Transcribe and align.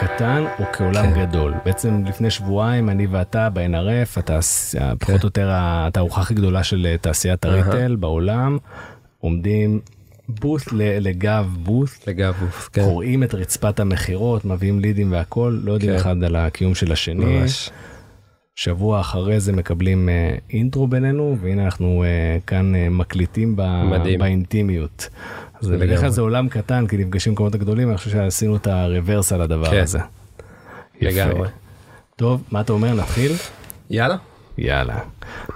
קטן 0.00 0.44
או 0.58 0.64
כעולם 0.72 1.14
כן. 1.14 1.20
גדול. 1.26 1.54
בעצם 1.64 2.04
לפני 2.06 2.30
שבועיים 2.30 2.88
אני 2.90 3.06
ואתה 3.06 3.48
ב-NRF, 3.50 4.18
אתה 4.20 4.38
פחות 5.00 5.22
או 5.22 5.26
יותר 5.26 5.48
התערוכה 5.52 6.20
הכי 6.20 6.34
גדולה 6.34 6.62
של 6.64 6.86
אה, 6.86 6.96
תעשיית 6.98 7.44
הריטל 7.44 7.96
בעולם, 7.96 8.58
עומדים 9.18 9.80
בוס 10.28 10.72
ל- 10.72 10.98
לגב 11.08 11.56
בוס, 11.62 11.98
כן. 12.72 12.82
קוראים 12.84 13.22
את 13.22 13.34
רצפת 13.34 13.80
המכירות, 13.80 14.44
מביאים 14.44 14.80
לידים 14.80 15.12
והכל, 15.12 15.60
לא 15.64 15.72
יודעים 15.72 15.90
כן. 15.92 15.96
אחד 15.98 16.24
על 16.24 16.36
הקיום 16.36 16.74
של 16.74 16.92
השני. 16.92 17.24
ממש. 17.40 17.70
שבוע 18.54 19.00
אחרי 19.00 19.40
זה 19.40 19.52
מקבלים 19.52 20.08
אה, 20.08 20.36
אינטרו 20.52 20.86
בינינו, 20.86 21.36
והנה 21.40 21.64
אנחנו 21.64 22.04
אה, 22.04 22.08
כאן 22.46 22.72
מקליטים 22.90 23.56
ב- 23.56 23.82
מדהים. 23.84 24.18
באינטימיות. 24.20 25.08
אז 25.60 25.68
בדרך 25.68 26.00
כלל. 26.00 26.08
זה 26.08 26.20
עולם 26.20 26.48
קטן, 26.48 26.86
כי 26.86 26.96
נפגשים 26.96 27.32
במקומות 27.32 27.54
הגדולים, 27.54 27.88
אני 27.88 27.96
חושב 27.96 28.10
שעשינו 28.10 28.56
את 28.56 28.66
הרוורס 28.66 29.32
על 29.32 29.40
הדבר 29.40 29.70
כן. 29.70 29.82
הזה. 29.82 29.98
לגמרי. 31.00 31.48
טוב, 32.16 32.42
מה 32.50 32.60
אתה 32.60 32.72
אומר, 32.72 32.94
נתחיל? 32.94 33.32
יאללה. 33.90 34.16
יאללה. 34.58 34.98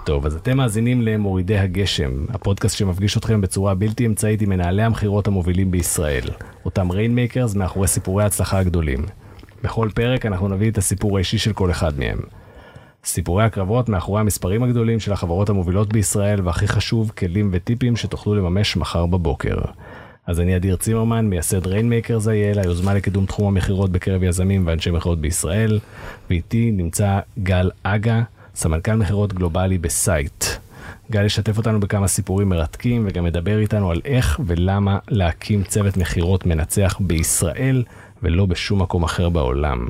טוב, 0.04 0.27
אז 0.27 0.34
אתם 0.34 0.56
מאזינים 0.56 1.02
למורידי 1.02 1.58
הגשם, 1.58 2.10
הפודקאסט 2.28 2.77
שמפגיש 2.77 3.16
אתכם 3.16 3.41
בצורה 3.41 3.75
בלתי 3.75 4.06
אמצעית 4.06 4.42
עם 4.42 4.50
מנהלי 4.50 4.82
המכירות 4.82 5.27
המובילים 5.27 5.70
בישראל, 5.70 6.25
אותם 6.64 6.91
Rainmakers 6.91 7.55
מאחורי 7.55 7.88
סיפורי 7.88 8.22
ההצלחה 8.22 8.58
הגדולים. 8.58 9.06
בכל 9.64 9.88
פרק 9.94 10.27
אנחנו 10.27 10.48
נביא 10.48 10.70
את 10.70 10.78
הסיפור 10.78 11.16
האישי 11.16 11.38
של 11.38 11.52
כל 11.52 11.70
אחד 11.70 11.98
מהם. 11.98 12.19
סיפורי 13.05 13.44
הקרבות 13.44 13.88
מאחורי 13.88 14.20
המספרים 14.20 14.62
הגדולים 14.62 15.00
של 15.00 15.12
החברות 15.12 15.48
המובילות 15.48 15.92
בישראל, 15.92 16.41
והכי 16.44 16.69
חשוב, 16.69 17.12
כלים 17.19 17.50
וטיפים 17.52 17.97
שתוכלו 17.97 18.34
לממש 18.34 18.77
מחר 18.77 19.06
בבוקר. 19.06 19.56
אז 20.27 20.41
אני 20.41 20.56
אדיר 20.56 20.77
צימרמן, 20.77 21.27
מייסד 21.27 21.66
Rainmakers 21.66 22.28
IL, 22.28 22.58
היוזמה 22.58 22.94
לקידום 22.94 23.27
תחום 23.27 23.47
המכירות 23.47 23.91
בקרב 23.91 24.22
יזמים 24.22 24.66
ואנשי 24.66 24.91
מכירות 24.91 25.20
בישראל, 25.20 25.80
ואיתי 26.30 26.70
נמצא 26.70 27.20
גל 27.42 27.70
אגה, 27.82 28.22
סמנכ"ל 28.55 28.94
מכירות 28.94 29.32
גלובלי 29.32 29.78
בסייט. 29.78 30.44
גל 31.10 31.25
ישתף 31.25 31.56
אותנו 31.56 31.80
בכמה 31.80 32.08
סיפורים 32.08 32.48
מרתקים 32.48 33.05
וגם 33.06 33.27
ידבר 33.27 33.58
איתנו 33.58 33.91
על 33.91 34.00
איך 34.05 34.41
ולמה 34.47 34.98
להקים 35.08 35.62
צוות 35.62 35.97
מכירות 35.97 36.47
מנצח 36.47 36.97
בישראל 37.00 37.82
ולא 38.22 38.47
בשום 38.47 38.82
מקום 38.82 39.05
אחר 39.05 39.28
בעולם. 39.28 39.86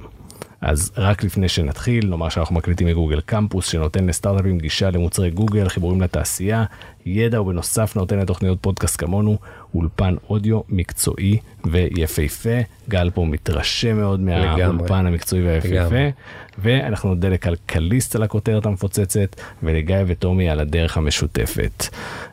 אז 0.65 0.93
רק 0.97 1.25
לפני 1.25 1.49
שנתחיל, 1.49 2.07
נאמר 2.07 2.29
שאנחנו 2.29 2.55
מקליטים 2.55 2.87
מגוגל 2.87 3.21
קמפוס 3.21 3.67
שנותן 3.67 4.07
לסטארט-אפים 4.07 4.59
גישה 4.59 4.91
למוצרי 4.91 5.31
גוגל, 5.31 5.69
חיבורים 5.69 6.01
לתעשייה, 6.01 6.65
ידע 7.07 7.41
ובנוסף 7.41 7.97
נותן 7.97 8.19
לתוכניות 8.19 8.59
פודקאסט 8.61 9.01
כמונו, 9.01 9.39
אולפן 9.75 10.15
אודיו 10.31 10.61
מקצועי 10.69 11.39
ויפהפה. 11.65 12.59
גל 12.89 13.11
פה 13.15 13.25
מתרשם 13.25 13.97
מאוד. 13.97 14.21
מהאולפן 14.21 15.07
המקצועי 15.07 15.47
והיפהפה. 15.47 16.21
ואנחנו 16.59 17.09
נודה 17.09 17.29
לכלכליסט 17.29 18.17
על 18.17 18.23
הכותרת 18.23 18.67
המפוצצת, 18.67 19.37
ולגיא 19.63 19.97
וטומי 20.07 20.51
על 20.51 20.61
הדרך 20.61 20.97
המשותפת. 20.97 21.87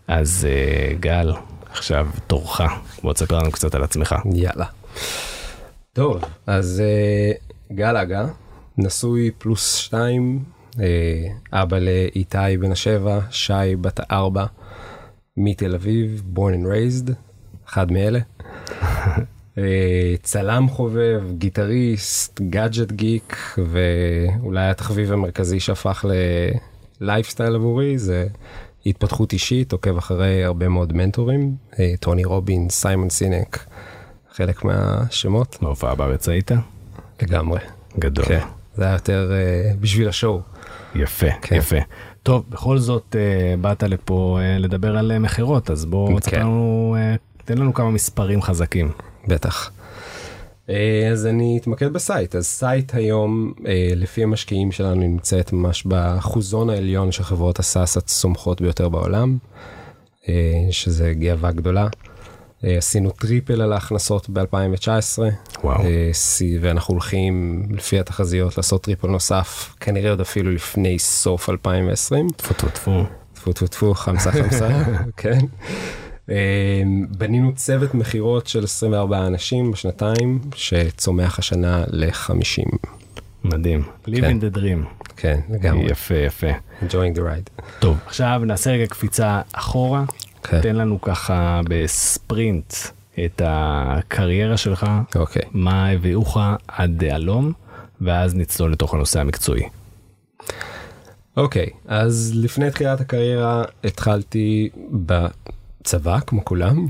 אז 0.08 0.48
אה, 0.50 0.94
גל, 1.00 1.34
עכשיו 1.72 2.08
תורך, 2.28 2.62
בוא 3.04 3.14
תספר 3.14 3.38
לנו 3.38 3.52
קצת 3.52 3.76
על 3.76 3.84
עצמך. 3.84 4.16
יאללה. 4.34 4.66
טוב, 5.94 6.22
אז 6.48 6.84
אה, 6.86 7.51
גל 7.76 7.98
אגה, 7.98 8.28
נשוי 8.78 9.32
פלוס 9.38 9.76
שתיים, 9.76 10.44
אה, 10.80 11.28
אבא 11.52 11.78
לאיתי 11.80 12.58
בן 12.60 12.72
השבע, 12.72 13.20
שי 13.30 13.76
בת 13.82 14.00
הארבע, 14.04 14.46
מתל 15.38 15.76
אביב, 15.76 16.24
born 16.36 16.38
and 16.38 16.66
raised, 16.66 17.12
אחד 17.70 17.92
מאלה. 17.92 18.20
אה, 19.58 20.16
צלם 20.24 20.70
חובב, 20.70 21.24
גיטריסט, 21.38 22.42
gadget 22.50 22.92
geek, 22.92 23.58
ואולי 23.68 24.70
התחביב 24.70 25.14
המרכזי 25.14 25.60
שהפך 25.60 26.06
ללייפסטייל 27.02 27.56
עבורי 27.56 27.98
זה 27.98 28.28
התפתחות 28.86 29.34
אישית, 29.34 29.72
עוקב 29.72 29.98
אחרי 29.98 30.44
הרבה 30.44 30.68
מאוד 30.68 30.94
מנטורים, 30.94 31.56
אה, 31.80 31.94
טוני 32.00 32.26
רובינס, 32.26 32.70
סיימון 32.70 33.10
סינק, 33.10 33.66
חלק 34.32 34.64
מהשמות, 34.64 35.58
בהופעה 35.62 35.96
בארץ 35.96 36.30
היית? 36.30 36.52
לגמרי. 37.22 37.60
גדול. 38.00 38.26
כן, 38.26 38.40
זה 38.76 38.84
היה 38.84 38.94
יותר 38.94 39.32
אה, 39.34 39.72
בשביל 39.80 40.10
ה 40.10 40.15
show. 40.15 40.42
יפה, 40.96 41.28
כן. 41.42 41.56
יפה. 41.56 41.76
טוב, 42.24 42.44
בכל 42.50 42.78
זאת 42.78 43.16
אה, 43.20 43.56
באת 43.62 43.84
לפה 43.84 44.40
אה, 44.42 44.58
לדבר 44.58 44.98
על 44.98 45.18
מכירות, 45.18 45.70
אז 45.70 45.86
בוא 45.86 46.20
כן. 46.20 46.40
לנו, 46.40 46.96
תן 47.46 47.58
לנו 47.58 47.74
כמה 47.74 47.92
מספרים 47.92 48.42
חזקים. 48.42 48.92
בטח. 49.28 49.72
אז 51.12 51.26
אני 51.28 51.58
אתמקד 51.62 51.94
בסייט 51.94 52.36
אז 52.36 52.46
סייט 52.46 52.96
היום 52.96 53.54
לפי 53.96 54.24
המשקיעים 54.24 54.72
שלנו 54.72 54.96
נמצאת 54.96 55.54
ממש 55.54 55.86
באחוזון 55.86 56.70
העליון 56.70 57.12
של 57.12 57.24
חברות 57.24 57.60
ה 57.60 57.67
SaaS 57.67 57.98
הצומחות 57.98 58.62
ביותר 58.62 58.90
בעולם 58.90 59.38
שזה 60.72 61.14
גאווה 61.14 61.52
גדולה. 61.52 61.88
אה, 62.64 62.78
עשינו 62.78 63.12
triple 63.12 63.62
על 63.62 63.74
ההכנסות 63.74 64.30
ב-2019 64.30 65.20
וואו. 65.64 65.84
ואנחנו 66.62 66.94
הולכים 66.94 67.64
לפי 67.70 68.00
התחזיות 68.00 68.58
לעשות 68.58 68.84
triple 68.84 69.08
נוסף 69.08 69.74
כנראה 69.80 70.10
עוד 70.10 70.22
אפילו 70.22 70.52
לפני 70.52 71.00
סוף 71.00 71.50
2020. 71.50 72.30
טפו 72.30 72.54
טפו 72.54 72.70
טפו. 72.70 73.04
טפו 73.34 73.54
טפו 73.54 73.68
טפו 73.68 73.94
חמסה 73.94 74.32
חמסה 74.32 74.70
כן. 75.18 75.40
אה, 76.30 76.84
בנינו 77.18 77.56
צוות 77.56 77.94
מכירות 77.94 78.48
של 78.48 78.64
24 78.64 79.28
אנשים 79.28 79.72
בשנתיים 79.72 80.40
שצומח 80.56 81.40
השנה 81.40 81.84
ל-50 81.88 82.78
מדהים. 83.44 83.84
Living 84.08 84.22
כן. 84.22 84.44
the 84.44 84.58
dream. 84.58 85.04
כן 85.18 85.40
לגמרי 85.50 85.92
יפה, 85.92 86.16
יפה. 86.16 86.48
enjoying 86.82 87.18
the 87.18 87.20
ride. 87.20 87.64
טוב, 87.80 87.98
עכשיו 88.06 88.42
נעשה 88.46 88.72
רגע 88.72 88.88
קפיצה 88.88 89.42
אחורה. 89.54 90.04
כן. 90.44 90.62
תן 90.62 90.76
לנו 90.76 91.02
ככה 91.02 91.62
בספרינט 91.70 92.74
את 93.26 93.42
הקריירה 93.46 94.58
שלך, 94.58 94.86
אוקיי 95.16 95.42
מה 95.52 95.90
הביאוך 95.90 96.38
עד 96.68 97.04
הלום, 97.04 97.54
ואז 98.02 98.36
נצלול 98.36 98.72
לתוך 98.72 98.94
הנושא 98.94 99.20
המקצועי. 99.20 99.64
אוקיי 101.38 101.70
אז 101.88 102.32
לפני 102.36 102.72
תחילת 102.72 103.02
הקריירה 103.02 103.64
התחלתי 103.84 104.70
בצבא 104.92 106.20
כמו 106.20 106.46
כולם. 106.46 106.88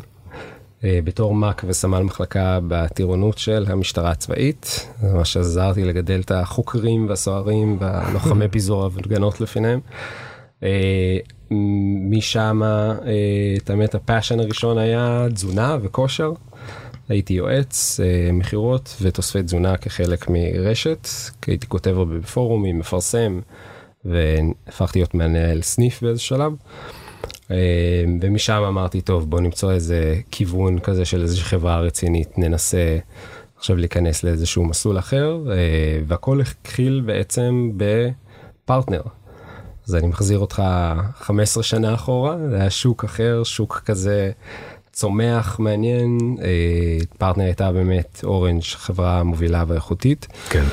אה, 0.84 1.00
בתור 1.04 1.36
מ"ק 1.36 1.62
וסמל 1.68 2.00
מחלקה 2.00 2.60
בטירונות 2.68 3.38
של 3.38 3.66
המשטרה 3.70 4.12
הצבאית, 4.12 4.88
ממש 5.04 5.38
עזרתי 5.38 5.86
לגדל 5.86 6.20
את 6.20 6.32
החוקרים 6.32 7.10
והסוהרים 7.10 7.78
והלוחמי 7.80 8.48
פיזור 8.52 8.86
הפגנות 8.86 9.42
לפיניהם. 9.42 9.80
אה, 10.64 11.18
משם 12.10 12.62
את 13.58 13.70
האמת 13.70 13.96
הפאשן 13.96 14.40
הראשון 14.40 14.78
היה 14.78 15.28
תזונה 15.34 15.78
וכושר. 15.82 16.32
הייתי 17.10 17.34
יועץ 17.34 18.00
אה, 18.00 18.32
מכירות 18.32 18.98
ותוספי 19.02 19.44
תזונה 19.44 19.78
כחלק 19.78 20.30
מרשת, 20.30 21.08
הייתי 21.48 21.68
כותב 21.68 21.98
הרבה 21.98 22.18
בפורומים, 22.18 22.80
מפרסם, 22.80 23.40
והפכתי 24.06 25.00
להיות 25.00 25.14
מנהל 25.14 25.62
סניף 25.62 26.04
באיזה 26.04 26.20
שלב. 26.20 26.52
אה, 27.52 28.04
ומשם 28.22 28.64
אמרתי, 28.68 29.02
טוב, 29.02 29.30
בוא 29.30 29.42
נמצוא 29.42 29.72
איזה 29.72 30.16
כיוון 30.32 30.80
כזה 30.80 31.06
של 31.06 31.22
איזושהי 31.22 31.46
חברה 31.46 31.80
רצינית, 31.80 32.38
ננסה 32.38 32.98
עכשיו 33.58 33.76
להיכנס 33.76 34.24
לאיזשהו 34.24 34.66
מסלול 34.66 35.00
אחר, 35.00 35.52
אה, 35.52 35.56
והכל 36.08 36.42
התחיל 36.42 37.02
בעצם 37.06 37.72
בפרטנר. 37.78 39.02
אז 39.88 39.96
אני 39.96 40.08
מחזיר 40.08 40.40
אותך 40.40 40.64
15 41.20 41.64
שנה 41.64 41.94
אחורה, 41.94 42.38
זה 42.50 42.56
היה 42.56 42.70
שוק 42.70 43.04
אחר, 43.04 43.44
שוק 43.44 43.82
כזה 43.86 44.32
צומח, 44.92 45.60
מעניין. 45.60 46.18
אה, 46.42 46.98
פרטנר 47.18 47.44
הייתה 47.44 47.72
באמת 47.72 48.20
אורנג', 48.24 48.64
חברה 48.64 49.24
מובילה 49.24 49.64
ואיכותית. 49.68 50.28
כן. 50.50 50.64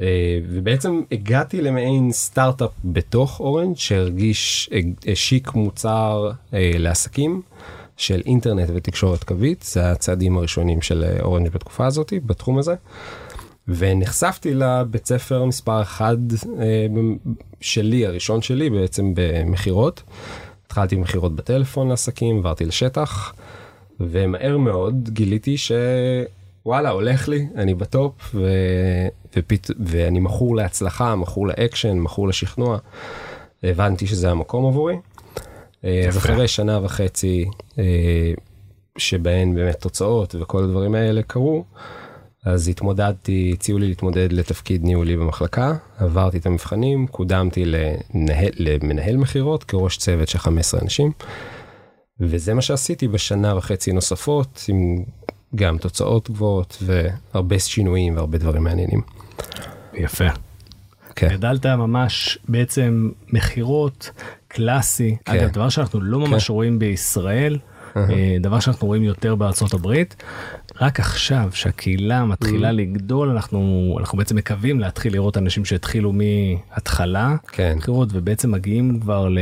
אה, 0.00 0.40
ובעצם 0.48 1.02
הגעתי 1.12 1.60
למעין 1.60 2.12
סטארט-אפ 2.12 2.70
בתוך 2.84 3.40
אורנג' 3.40 3.76
שהרגיש, 3.76 4.70
השיק 5.12 5.54
מוצר 5.54 6.30
אה, 6.54 6.72
לעסקים 6.78 7.42
של 7.96 8.22
אינטרנט 8.26 8.68
ותקשורת 8.74 9.24
קווית, 9.24 9.62
זה 9.62 9.90
הצעדים 9.90 10.36
הראשונים 10.36 10.82
של 10.82 11.04
אה, 11.04 11.22
אורנג' 11.22 11.48
בתקופה 11.48 11.86
הזאת, 11.86 12.12
בתחום 12.26 12.58
הזה. 12.58 12.74
ונחשפתי 13.68 14.54
לבית 14.54 15.06
ספר 15.06 15.44
מספר 15.44 15.82
אחד 15.82 16.16
אה, 16.58 16.86
שלי, 17.60 18.06
הראשון 18.06 18.42
שלי 18.42 18.70
בעצם 18.70 19.12
במכירות. 19.14 20.02
התחלתי 20.66 20.96
במכירות 20.96 21.36
בטלפון 21.36 21.88
לעסקים, 21.88 22.38
עברתי 22.38 22.64
לשטח, 22.64 23.34
ומהר 24.00 24.58
מאוד 24.58 25.08
גיליתי 25.08 25.56
שוואלה, 25.56 26.90
הולך 26.90 27.28
לי, 27.28 27.46
אני 27.54 27.74
ב 27.74 27.86
top, 27.86 28.34
ו... 28.34 28.48
ופת... 29.36 29.70
ואני 29.86 30.20
מכור 30.20 30.56
להצלחה, 30.56 31.16
מכור 31.16 31.46
לאקשן, 31.46 31.98
מכור 31.98 32.28
לשכנוע. 32.28 32.78
הבנתי 33.62 34.06
שזה 34.06 34.30
המקום 34.30 34.66
עבורי. 34.66 34.96
אה, 35.84 36.04
אז 36.08 36.16
אחרי 36.16 36.48
שנה 36.48 36.80
וחצי 36.84 37.44
אה, 37.78 38.32
שבהן 38.98 39.54
באמת 39.54 39.80
תוצאות 39.80 40.34
וכל 40.34 40.64
הדברים 40.64 40.94
האלה 40.94 41.22
קרו, 41.22 41.64
אז 42.46 42.68
התמודדתי, 42.68 43.50
הציעו 43.54 43.78
לי 43.78 43.88
להתמודד 43.88 44.32
לתפקיד 44.32 44.84
ניהולי 44.84 45.16
במחלקה, 45.16 45.74
עברתי 45.98 46.38
את 46.38 46.46
המבחנים, 46.46 47.06
קודמתי 47.06 47.64
לנהל, 47.64 48.50
למנהל 48.56 49.16
מכירות 49.16 49.64
כראש 49.64 49.96
צוות 49.96 50.28
של 50.28 50.38
15 50.38 50.80
אנשים, 50.82 51.12
וזה 52.20 52.54
מה 52.54 52.62
שעשיתי 52.62 53.08
בשנה 53.08 53.56
וחצי 53.56 53.92
נוספות, 53.92 54.64
עם 54.68 55.04
גם 55.54 55.78
תוצאות 55.78 56.30
גבוהות 56.30 56.82
והרבה 56.82 57.58
שינויים 57.58 58.16
והרבה 58.16 58.38
דברים 58.38 58.64
מעניינים. 58.64 59.00
יפה. 59.94 60.28
כן. 61.16 61.28
גדלת 61.28 61.66
ממש 61.66 62.38
בעצם 62.48 63.10
מכירות 63.32 64.10
קלאסי, 64.48 65.16
כן. 65.24 65.32
אגב 65.32 65.50
דבר 65.50 65.68
שאנחנו 65.68 66.00
לא 66.00 66.18
ממש 66.18 66.46
כן. 66.46 66.52
רואים 66.52 66.78
בישראל, 66.78 67.58
אה, 67.96 68.36
דבר 68.40 68.60
שאנחנו 68.60 68.86
רואים 68.86 69.02
יותר 69.02 69.34
בארצות 69.34 69.74
הברית. 69.74 70.16
רק 70.80 71.00
עכשיו 71.00 71.48
שהקהילה 71.52 72.24
מתחילה 72.24 72.72
לגדול 72.72 73.30
אנחנו 73.30 73.96
אנחנו 74.00 74.18
בעצם 74.18 74.36
מקווים 74.36 74.80
להתחיל 74.80 75.12
לראות 75.12 75.36
אנשים 75.36 75.64
שהתחילו 75.64 76.12
מהתחלה 76.12 77.36
כן. 77.52 77.74
מכירות 77.76 78.08
ובעצם 78.12 78.50
מגיעים 78.50 79.00
כבר 79.00 79.28
ל, 79.28 79.38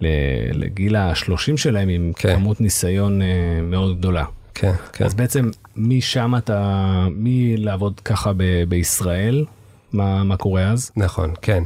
ל, 0.00 0.06
לגיל 0.52 0.96
השלושים 0.96 1.56
שלהם 1.56 1.88
עם 1.88 2.12
כן. 2.16 2.34
כמות 2.34 2.60
ניסיון 2.60 3.22
אה, 3.22 3.26
מאוד 3.62 3.98
גדולה. 3.98 4.24
כן, 4.54 4.72
כן. 4.92 5.04
אז 5.04 5.14
בעצם 5.14 5.50
משם 5.76 6.32
אתה 6.38 7.06
מלעבוד 7.10 8.00
ככה 8.00 8.32
ב, 8.36 8.64
בישראל 8.68 9.44
מה 9.92 10.24
מה 10.24 10.36
קורה 10.36 10.62
אז 10.62 10.90
נכון, 10.96 11.34
כן. 11.42 11.62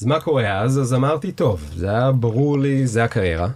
אז 0.00 0.06
מה 0.06 0.20
קורה 0.20 0.60
אז? 0.60 0.80
אז 0.80 0.94
אמרתי, 0.94 1.32
טוב, 1.32 1.70
זה 1.76 1.90
היה 1.90 2.12
ברור 2.12 2.58
לי, 2.58 2.86
זה 2.86 3.04
הקריירה. 3.04 3.48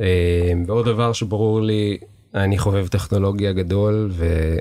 אה, 0.00 0.52
ועוד 0.66 0.86
דבר 0.86 1.12
שברור 1.12 1.60
לי, 1.60 1.98
אני 2.36 2.58
חובב 2.58 2.86
טכנולוגיה 2.86 3.52
גדול, 3.52 4.10
ו... 4.12 4.56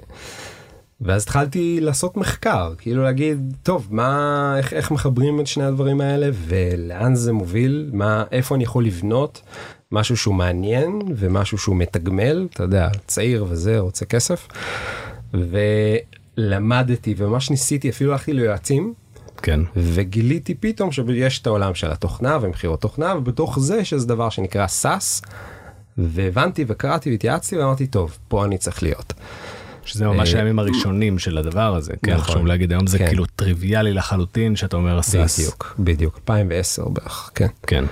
ואז 1.01 1.23
התחלתי 1.23 1.79
לעשות 1.81 2.17
מחקר, 2.17 2.73
כאילו 2.77 3.03
להגיד, 3.03 3.55
טוב, 3.63 3.87
מה, 3.89 4.53
איך, 4.57 4.73
איך 4.73 4.91
מחברים 4.91 5.39
את 5.39 5.47
שני 5.47 5.63
הדברים 5.63 6.01
האלה, 6.01 6.29
ולאן 6.33 7.15
זה 7.15 7.33
מוביל, 7.33 7.89
מה, 7.93 8.23
איפה 8.31 8.55
אני 8.55 8.63
יכול 8.63 8.85
לבנות 8.85 9.41
משהו 9.91 10.17
שהוא 10.17 10.35
מעניין, 10.35 11.01
ומשהו 11.15 11.57
שהוא 11.57 11.75
מתגמל, 11.75 12.47
אתה 12.53 12.63
יודע, 12.63 12.89
צעיר 13.07 13.45
וזה, 13.49 13.79
רוצה 13.79 14.05
כסף. 14.05 14.47
ולמדתי, 16.37 17.15
וממש 17.17 17.49
ניסיתי, 17.49 17.89
אפילו 17.89 18.11
הלכתי 18.11 18.33
ליועצים, 18.33 18.93
כן. 19.41 19.59
וגיליתי 19.75 20.55
פתאום 20.55 20.91
שיש 20.91 21.41
את 21.41 21.47
העולם 21.47 21.75
של 21.75 21.91
התוכנה 21.91 22.37
ומכירות 22.41 22.81
תוכנה 22.81 23.15
ובתוך 23.15 23.59
זה 23.59 23.77
יש 23.77 23.93
איזה 23.93 24.07
דבר 24.07 24.29
שנקרא 24.29 24.65
SAS 24.81 25.27
והבנתי 25.97 26.65
וקראתי 26.67 27.11
והתייעצתי 27.11 27.57
ואמרתי 27.57 27.87
טוב 27.87 28.17
פה 28.27 28.45
אני 28.45 28.57
צריך 28.57 28.83
להיות. 28.83 29.13
שזה 29.85 30.07
ממש 30.07 30.33
אה, 30.33 30.39
הימים 30.39 30.59
הראשונים 30.59 31.19
של 31.19 31.37
הדבר 31.37 31.75
הזה 31.75 31.93
כן 32.03 32.13
נכון. 32.13 32.23
חשוב 32.23 32.45
להגיד 32.45 32.71
היום 32.71 32.87
זה 32.87 32.97
כן. 32.97 33.07
כאילו 33.07 33.25
טריוויאלי 33.25 33.93
לחלוטין 33.93 34.55
שאתה 34.55 34.77
אומר 34.77 35.01
סאס 35.01 35.39
בדיוק 35.39 35.75
בדיוק 35.79 36.15
2010 36.15 36.89
בערך 36.89 37.31
כן 37.35 37.47
כן 37.67 37.85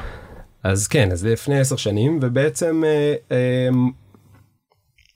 אז 0.64 0.88
כן 0.88 1.12
אז 1.12 1.26
לפני 1.26 1.60
10 1.60 1.76
שנים 1.76 2.20
ובעצם 2.22 2.84
אה, 2.86 3.16
אה, 3.32 3.70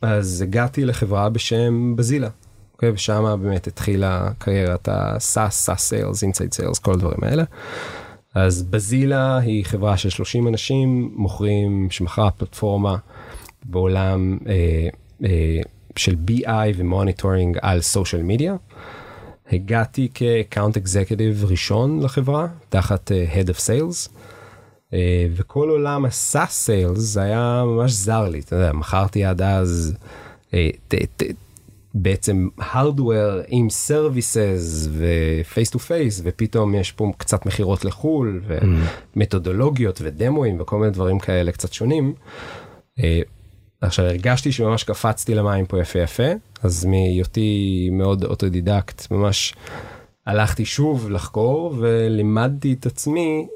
אז 0.02 0.42
הגעתי 0.42 0.86
לחברה 0.86 1.30
בשם 1.30 1.96
בזילה. 1.96 2.30
אוקיי, 2.74 2.90
ושם 2.90 3.38
באמת 3.42 3.68
התחילה 3.68 4.30
קריירת 4.38 4.88
ה-SaaS, 4.88 5.70
SaaS 5.70 5.92
Sales, 5.92 6.18
Inside 6.18 6.62
Sales, 6.62 6.82
כל 6.82 6.94
הדברים 6.94 7.18
האלה. 7.22 7.44
אז 8.38 8.64
בזילה 8.64 9.38
היא 9.38 9.66
חברה 9.66 9.98
של 9.98 10.10
30 10.10 10.48
אנשים, 10.48 11.12
מוכרים, 11.16 11.88
שמכרה 11.92 12.32
פלטפורמה 12.32 12.98
בעולם 13.66 14.38
אה, 14.48 14.90
אה, 15.24 15.62
של 15.96 16.16
BI 16.28 16.50
ו 16.76 16.83
monitoring 16.83 17.58
על 17.62 17.82
social 17.82 18.24
media. 18.24 18.56
הגעתי 19.52 20.08
כ 20.14 20.28
account 20.28 20.78
executive 20.78 21.46
ראשון 21.46 22.04
לחברה, 22.04 22.48
תחת 22.70 23.12
אה, 23.12 23.26
Head 23.34 23.48
of 23.48 23.60
Sales. 23.60 24.10
אה, 24.94 25.28
וכל 25.36 25.70
עולם 25.70 26.06
ה-SaaS 26.06 26.68
Sales 26.68 27.20
היה 27.20 27.64
ממש 27.66 27.92
זר 27.92 28.30
לי, 28.30 28.40
אתה 28.40 28.56
יודע, 28.56 28.74
מכרתי 28.74 29.26
עד 29.26 29.42
אז 29.42 29.94
ת, 30.88 31.24
בעצם 32.02 32.48
hardware 32.60 33.46
עם 33.48 33.68
services 33.88 34.90
ו-face 34.90 35.72
to 35.76 35.78
face 35.78 36.22
ופתאום 36.24 36.76
יש 36.76 36.92
פה 36.92 37.12
קצת 37.18 37.46
מכירות 37.46 37.86
לחו"ל 37.86 38.42
ומתודולוגיות 39.16 40.00
ודמוים 40.04 40.62
וכל 40.62 40.80
מיני 40.80 40.92
דברים 40.92 41.20
כאלה 41.20 41.52
קצת 41.52 41.74
שונים. 41.74 42.14
אה, 43.00 43.22
עכשיו 43.82 44.06
הרגשתי 44.06 44.52
שממש 44.52 44.84
קפצתי 44.84 45.36
למים 45.36 45.66
פה 45.66 45.80
יפה 45.80 46.00
יפה 46.00 46.32
אז 46.64 46.86
מהיותי 46.86 47.90
מאוד 47.92 48.24
אוטודידקט 48.24 49.12
ממש 49.12 49.54
הלכתי 50.26 50.66
שוב 50.66 51.10
לחקור 51.10 51.76
ולימדתי 51.80 52.74
את 52.74 52.86
עצמי 52.86 53.48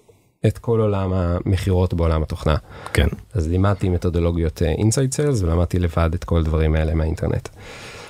את 0.48 0.58
כל 0.58 0.80
עולם 0.80 1.14
המכירות 1.14 1.94
בעולם 1.94 2.24
התוכנה. 2.24 2.56
כן 2.94 3.08
אז 3.34 3.48
לימדתי 3.48 3.90
מתודולוגיות 3.90 4.62
inside 4.62 5.14
sales 5.14 5.42
ולמדתי 5.42 5.80
לבד 5.80 6.14
את 6.14 6.24
כל 6.24 6.40
הדברים 6.40 6.76
האלה 6.76 6.94
מהאינטרנט. 6.94 7.50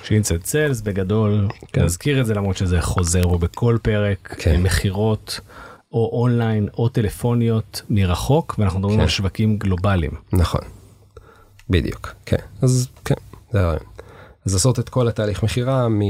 ש 0.02 0.12
inside 0.12 0.44
sales 0.44 0.80
בגדול 0.80 1.48
כן. 1.72 1.84
נזכיר 1.84 2.20
את 2.20 2.26
זה 2.26 2.34
למרות 2.34 2.56
שזה 2.56 2.80
חוזר 2.80 3.22
פה 3.22 3.38
בכל 3.38 3.78
פרק 3.82 4.34
כן. 4.38 4.62
מכירות 4.62 5.40
או 5.92 6.10
אונליין 6.12 6.68
או 6.78 6.88
טלפוניות 6.88 7.82
מרחוק 7.90 8.54
ואנחנו 8.58 8.78
מדברים 8.78 8.98
כן. 8.98 9.02
על 9.02 9.08
שווקים 9.08 9.58
גלובליים. 9.58 10.12
נכון. 10.32 10.60
בדיוק. 11.70 12.14
כן. 12.26 12.36
אז 12.62 12.88
כן. 13.04 13.14
זה 13.52 13.60
הרעיון. 13.60 13.82
אז 14.46 14.52
לעשות 14.52 14.78
את 14.78 14.88
כל 14.88 15.08
התהליך 15.08 15.42
מכירה 15.42 15.88
מ... 15.88 16.00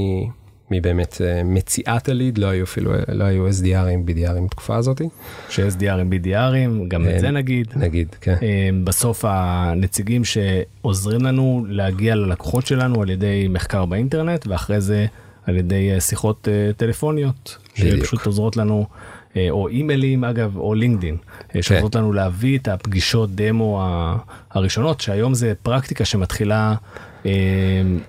מבאמת 0.72 1.20
אה, 1.24 1.42
מציאת 1.44 2.08
הליד 2.08 2.38
לא 2.38 2.46
היו 2.46 2.64
אפילו 2.64 2.92
לא 3.08 3.24
היו 3.24 3.48
SDR 3.48 3.86
ים 3.86 4.10
BDR 4.10 4.30
ים 4.30 4.42
בתקופה 4.46 4.76
הזאתי 4.76 5.08
ש-SDRים 5.48 6.24
BDRים 6.24 6.88
גם 6.88 7.06
אה, 7.06 7.16
את 7.16 7.20
זה 7.20 7.30
נגיד. 7.30 7.66
נגיד 7.76 8.08
כן 8.20 8.36
אה, 8.42 8.68
בסוף 8.84 9.24
הנציגים 9.28 10.22
שעוזרים 10.24 11.22
לנו 11.22 11.66
להגיע 11.68 12.14
ללקוחות 12.14 12.66
שלנו 12.66 13.02
על 13.02 13.10
ידי 13.10 13.46
מחקר 13.50 13.84
באינטרנט 13.84 14.46
ואחרי 14.46 14.80
זה 14.80 15.06
על 15.46 15.56
ידי 15.56 15.90
אה, 15.94 16.00
שיחות 16.00 16.48
אה, 16.48 16.72
טלפוניות. 16.76 17.58
שפשוט 17.74 18.26
עוזרות 18.26 18.56
לנו 18.56 18.86
אה, 19.36 19.46
או 19.50 19.68
אימיילים 19.68 20.24
אגב 20.24 20.56
או 20.56 20.74
לינקדין 20.74 21.16
אה, 21.56 21.62
שעוזרות 21.62 21.94
לנו 21.94 22.12
להביא 22.12 22.58
את 22.58 22.68
הפגישות 22.68 23.34
דמו 23.34 23.82
הראשונות 24.50 25.00
שהיום 25.00 25.34
זה 25.34 25.52
פרקטיקה 25.62 26.04
שמתחילה 26.04 26.70
אה, 26.70 26.74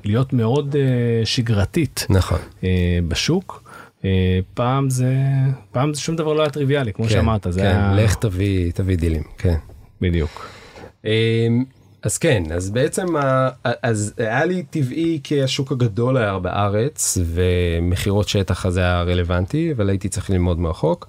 להיות 0.06 0.34
מאוד 0.34 0.76
אה, 0.76 1.26
שגרתית 1.26 2.06
נכון 2.10 2.40
אה, 2.64 3.00
בשוק. 3.08 3.64
אה, 4.06 4.40
פעם 4.54 4.90
זה 4.90 5.16
פעם 5.72 5.94
זה 5.94 6.02
שום 6.02 6.16
דבר 6.16 6.34
לא 6.34 6.42
היה 6.42 6.50
טריוויאלי 6.50 6.94
כמו 6.94 7.06
כן, 7.06 7.12
שאמרת 7.12 7.48
זה 7.50 7.60
כן, 7.60 7.66
היה 7.66 7.94
לך 7.94 8.16
תביא 8.16 8.72
תביא 8.72 8.98
דילים 8.98 9.24
כן. 9.38 9.56
בדיוק. 10.02 10.50
אז 12.04 12.18
כן 12.18 12.44
אז 12.52 12.70
בעצם 12.70 13.06
אז 13.64 14.14
היה 14.18 14.46
לי 14.46 14.64
טבעי 14.70 15.20
כי 15.24 15.44
השוק 15.44 15.72
הגדול 15.72 16.18
היה 16.18 16.40
בארץ 16.40 17.18
ומכירות 17.26 18.28
שטח 18.28 18.66
הזה 18.66 18.80
היה 18.80 19.02
רלוונטי 19.02 19.72
אבל 19.72 19.90
הייתי 19.90 20.10
צריך 20.10 20.30
ללמוד 20.30 20.60
מרחוק. 20.60 21.08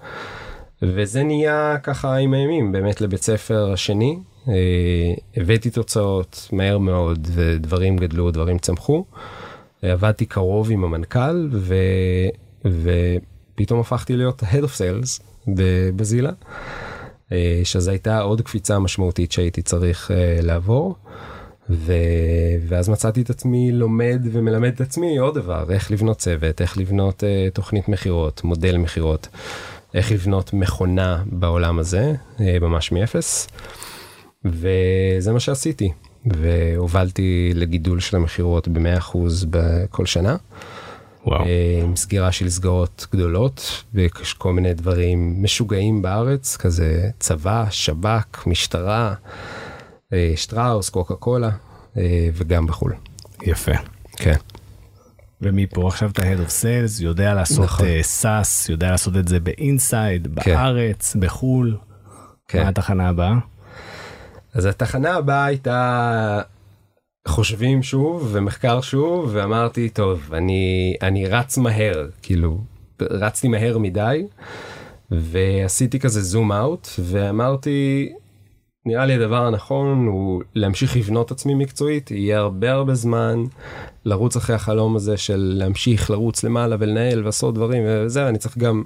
וזה 0.82 1.22
נהיה 1.22 1.76
ככה 1.82 2.16
עם 2.16 2.34
הימים 2.34 2.72
באמת 2.72 3.00
לבית 3.00 3.22
ספר 3.22 3.72
השני 3.72 4.18
אה, 4.18 4.33
הבאתי 5.36 5.70
תוצאות 5.70 6.48
מהר 6.52 6.78
מאוד 6.78 7.28
ודברים 7.32 7.96
גדלו 7.96 8.30
דברים 8.30 8.58
צמחו. 8.58 9.04
אה, 9.84 9.92
עבדתי 9.92 10.26
קרוב 10.26 10.70
עם 10.70 10.84
המנכ"ל 10.84 11.48
ו... 11.52 11.74
ופתאום 12.64 13.80
הפכתי 13.80 14.16
להיות 14.16 14.42
Head 14.42 14.64
of 14.64 14.78
Sales 14.78 15.22
בבזילה. 15.48 16.30
אה, 17.32 17.60
שזו 17.64 17.90
הייתה 17.90 18.20
עוד 18.20 18.40
קפיצה 18.40 18.78
משמעותית 18.78 19.32
שהייתי 19.32 19.62
צריך 19.62 20.10
אה, 20.10 20.38
לעבור. 20.42 20.96
ו... 21.70 21.92
ואז 22.68 22.88
מצאתי 22.88 23.22
את 23.22 23.30
עצמי 23.30 23.72
לומד 23.72 24.22
ומלמד 24.32 24.72
את 24.74 24.80
עצמי 24.80 25.18
עוד 25.18 25.34
דבר, 25.34 25.64
איך 25.70 25.90
לבנות 25.90 26.18
צוות, 26.18 26.60
איך 26.60 26.78
לבנות 26.78 27.24
אה, 27.24 27.48
תוכנית 27.52 27.88
מכירות, 27.88 28.44
מודל 28.44 28.76
מכירות, 28.76 29.28
איך 29.94 30.12
לבנות 30.12 30.52
מכונה 30.52 31.22
בעולם 31.26 31.78
הזה, 31.78 32.12
אה, 32.40 32.58
ממש 32.60 32.92
מאפס. 32.92 33.48
וזה 34.44 35.32
מה 35.32 35.40
שעשיתי, 35.40 35.92
והובלתי 36.26 37.52
לגידול 37.54 38.00
של 38.00 38.16
המכירות 38.16 38.68
ב-100% 38.68 39.18
בכל 39.50 40.06
שנה. 40.06 40.36
וואו. 41.26 41.44
אה, 41.44 41.80
עם 41.82 41.96
סגירה 41.96 42.32
של 42.32 42.50
סגרות 42.50 43.06
גדולות 43.12 43.84
ויש 43.94 44.34
כל 44.34 44.52
מיני 44.52 44.74
דברים 44.74 45.42
משוגעים 45.42 46.02
בארץ 46.02 46.56
כזה 46.56 47.10
צבא 47.18 47.66
שב"כ 47.70 48.46
משטרה 48.46 49.14
אה, 50.12 50.32
שטראוס 50.36 50.88
קוקה 50.88 51.14
קולה 51.14 51.50
אה, 51.96 52.28
וגם 52.34 52.66
בחו"ל. 52.66 52.94
יפה. 53.42 53.72
כן. 54.16 54.36
ומפה 55.40 55.88
עכשיו 55.88 56.10
אתה 56.10 56.22
Head 56.22 56.48
of 56.48 56.50
Sales, 56.62 57.02
יודע 57.02 57.34
לעשות 57.34 57.64
נכון. 57.64 57.86
אה, 57.86 58.02
SaaS, 58.02 58.68
יודע 58.68 58.90
לעשות 58.90 59.16
את 59.16 59.28
זה 59.28 59.40
ב 59.40 59.51
inside, 59.51 60.28
כן. 60.40 60.54
בארץ, 60.54 61.16
בחו"ל. 61.16 61.76
כן. 62.48 62.62
מה 62.62 62.68
התחנה 62.68 63.08
הבאה? 63.08 63.34
אז 64.54 64.64
התחנה 64.64 65.14
הבאה 65.14 65.44
הייתה 65.44 66.40
חושבים 67.28 67.82
שוב 67.82 68.28
ומחקר 68.32 68.80
שוב 68.80 69.30
ואמרתי 69.32 69.88
טוב 69.88 70.34
אני 70.34 70.94
אני 71.02 71.26
רץ 71.26 71.58
מהר 71.58 72.06
כאילו 72.22 72.58
רצתי 73.02 73.48
מהר 73.48 73.78
מדי 73.78 74.26
ועשיתי 75.10 76.00
כזה 76.00 76.22
זום 76.22 76.52
אאוט 76.52 76.88
ואמרתי 77.00 78.12
נראה 78.86 79.06
לי 79.06 79.14
הדבר 79.14 79.46
הנכון 79.46 80.06
הוא 80.06 80.42
להמשיך 80.54 80.96
לבנות 80.96 81.30
עצמי 81.30 81.54
מקצועית 81.54 82.10
יהיה 82.10 82.38
הרבה 82.38 82.72
הרבה 82.72 82.94
זמן 82.94 83.44
לרוץ 84.04 84.36
אחרי 84.36 84.56
החלום 84.56 84.96
הזה 84.96 85.16
של 85.16 85.52
להמשיך 85.56 86.10
לרוץ 86.10 86.44
למעלה 86.44 86.76
ולנהל 86.78 87.18
ולעשות 87.18 87.54
דברים 87.54 87.82
וזה 87.86 88.28
אני 88.28 88.38
צריך 88.38 88.58
גם 88.58 88.82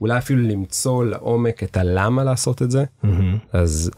אולי 0.00 0.18
אפילו 0.18 0.42
למצוא 0.42 1.04
לעומק 1.04 1.62
את 1.62 1.76
הלמה 1.76 2.24
לעשות 2.24 2.62
את 2.62 2.70
זה 2.70 2.84
אז. 3.52 3.90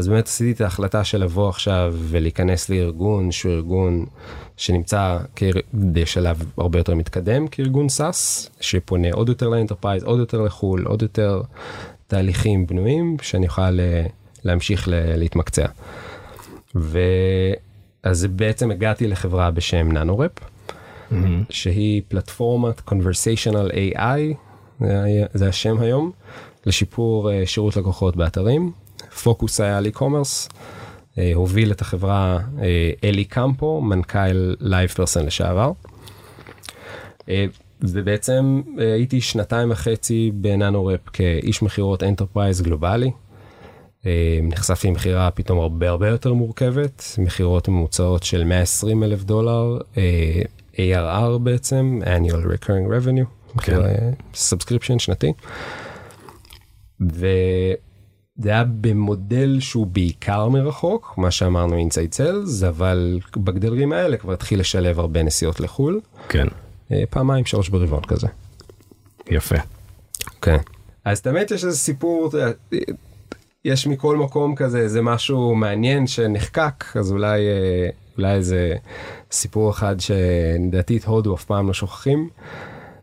אז 0.00 0.08
באמת 0.08 0.26
עשיתי 0.26 0.52
את 0.52 0.60
ההחלטה 0.60 1.04
של 1.04 1.22
לבוא 1.22 1.48
עכשיו 1.48 1.94
ולהיכנס 1.98 2.68
לארגון 2.68 3.32
שהוא 3.32 3.52
ארגון 3.52 4.06
שנמצא 4.56 5.18
בשלב 5.74 6.52
הרבה 6.56 6.78
יותר 6.78 6.94
מתקדם 6.94 7.48
כארגון 7.48 7.88
SaaS 7.88 8.50
שפונה 8.60 9.08
עוד 9.12 9.28
יותר 9.28 9.48
ל 9.48 9.53
enterprise 9.53 10.04
עוד 10.04 10.18
יותר 10.18 10.42
לחו"ל 10.42 10.86
עוד 10.86 11.02
יותר 11.02 11.42
תהליכים 12.06 12.66
בנויים 12.66 13.16
שאני 13.22 13.46
אוכל 13.46 13.80
אה, 13.80 14.06
להמשיך 14.44 14.88
להתמקצע. 14.92 15.66
ואז 16.74 18.26
בעצם 18.26 18.70
הגעתי 18.70 19.08
לחברה 19.08 19.50
בשם 19.50 19.92
ננורפ 19.92 20.32
שהיא 21.50 22.02
פלטפורמת 22.08 22.80
conversational 22.88 23.72
AI 23.72 24.34
זה 25.34 25.48
השם 25.48 25.80
היום 25.80 26.10
לשיפור 26.66 27.32
אה, 27.32 27.42
שירות 27.46 27.76
לקוחות 27.76 28.16
באתרים. 28.16 28.72
פוקוס 29.22 29.60
היה 29.60 29.78
על 29.78 29.86
e-commerce, 29.86 30.50
אה, 31.18 31.32
הוביל 31.34 31.72
את 31.72 31.80
החברה 31.80 32.38
אה, 32.62 32.90
אלי 33.04 33.24
קמפו, 33.24 33.80
מנכ"ל 33.80 34.54
LivePerson 34.60 35.26
לשעבר. 35.26 35.72
אה, 37.28 37.44
ובעצם 37.82 38.62
הייתי 38.78 39.20
שנתיים 39.20 39.70
וחצי 39.70 40.30
ב 40.34 40.42
Nanorep 40.42 41.00
כאיש 41.12 41.62
מכירות 41.62 42.02
enterprise 42.02 42.62
גלובלי. 42.62 43.10
נחשפתי 44.42 44.88
עם 44.88 44.94
מכירה 44.94 45.30
פתאום 45.30 45.58
הרבה 45.58 45.88
הרבה 45.88 46.08
יותר 46.08 46.32
מורכבת, 46.32 47.04
מכירות 47.18 47.68
ממוצעות 47.68 48.22
של 48.22 48.44
120 48.44 49.04
אלף 49.04 49.24
דולר, 49.24 49.78
ARR 50.74 51.38
בעצם, 51.42 52.00
annual 52.04 52.46
recurring 52.46 52.90
revenue. 52.90 53.58
כן. 53.62 53.80
subscription 54.34 54.98
שנתי. 54.98 55.32
וזה 58.40 58.50
היה 58.50 58.64
במודל 58.64 59.60
שהוא 59.60 59.86
בעיקר 59.86 60.48
מרחוק, 60.48 61.14
מה 61.16 61.30
שאמרנו 61.30 61.76
inside 61.76 62.14
sales, 62.14 62.62
אבל 62.62 63.18
בגדרים 63.36 63.92
האלה 63.92 64.16
כבר 64.16 64.32
התחיל 64.32 64.60
לשלב 64.60 65.00
הרבה 65.00 65.22
נסיעות 65.22 65.60
לחו"ל, 65.60 66.00
כן. 66.28 66.46
אה, 66.92 67.02
פעמיים 67.10 67.44
שלוש 67.44 67.68
ברבעון 67.68 68.04
כזה. 68.04 68.26
יפה. 69.30 69.56
כן. 70.42 70.56
אז 71.04 71.20
תמיד 71.20 71.50
יש 71.50 71.64
איזה 71.64 71.76
סיפור, 71.76 72.30
יש 73.64 73.86
מכל 73.86 74.16
מקום 74.16 74.54
כזה 74.54 74.78
איזה 74.78 75.02
משהו 75.02 75.54
מעניין 75.54 76.06
שנחקק, 76.06 76.84
אז 76.96 77.12
אולי, 77.12 77.40
אה, 77.40 77.88
אולי 78.18 78.34
איזה 78.34 78.74
סיפור 79.32 79.70
אחד 79.70 79.96
שלדעתי 80.00 80.96
את 80.96 81.04
הודו 81.04 81.34
אף 81.34 81.44
פעם 81.44 81.66
לא 81.66 81.74
שוכחים. 81.74 82.28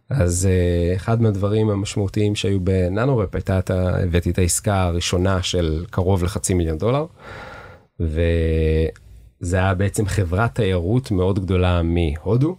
אז 0.09 0.45
אה, 0.51 0.95
אחד 0.95 1.21
מהדברים 1.21 1.69
המשמעותיים 1.69 2.35
שהיו 2.35 2.59
בננורפ 2.59 3.35
הייתה, 3.35 3.59
הבאתי 4.03 4.29
את 4.29 4.37
העסקה 4.37 4.83
הראשונה 4.83 5.41
של 5.43 5.85
קרוב 5.89 6.23
לחצי 6.23 6.53
מיליון 6.53 6.77
דולר. 6.77 7.05
וזה 7.99 8.17
היה 9.57 9.73
בעצם 9.73 10.05
חברת 10.05 10.55
תיירות 10.55 11.11
מאוד 11.11 11.39
גדולה 11.39 11.81
מהודו. 11.83 12.55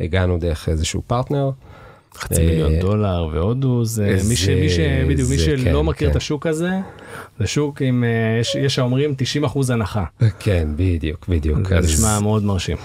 הגענו 0.00 0.38
דרך 0.38 0.68
איזשהו 0.68 1.02
פרטנר. 1.06 1.50
חצי 2.16 2.40
אה, 2.40 2.46
מיליון 2.46 2.78
דולר 2.80 3.28
והודו 3.32 3.84
זה 3.84 4.16
מי 4.28 4.36
ש... 4.36 4.48
מי 4.48 4.68
ש... 4.70 4.76
זה- 4.76 5.04
בדיוק 5.08 5.30
מי 5.30 5.36
זה 5.38 5.44
שלא 5.44 5.80
כן, 5.80 5.86
מכיר 5.86 6.08
את 6.08 6.12
כן. 6.12 6.16
השוק 6.16 6.46
הזה, 6.46 6.70
זה 7.38 7.46
שוק 7.46 7.82
עם, 7.82 8.04
אה, 8.04 8.38
יש- 8.40 8.54
יש 8.54 8.78
האומרים 8.78 9.14
90 9.16 9.44
אחוז 9.44 9.70
הנחה. 9.70 10.04
כן, 10.38 10.68
בדיוק, 10.76 11.26
בדיוק. 11.28 11.68
זה 11.68 11.78
אז- 11.78 11.84
נשמע 11.84 12.20
מאוד 12.20 12.44
מרשים. 12.44 12.76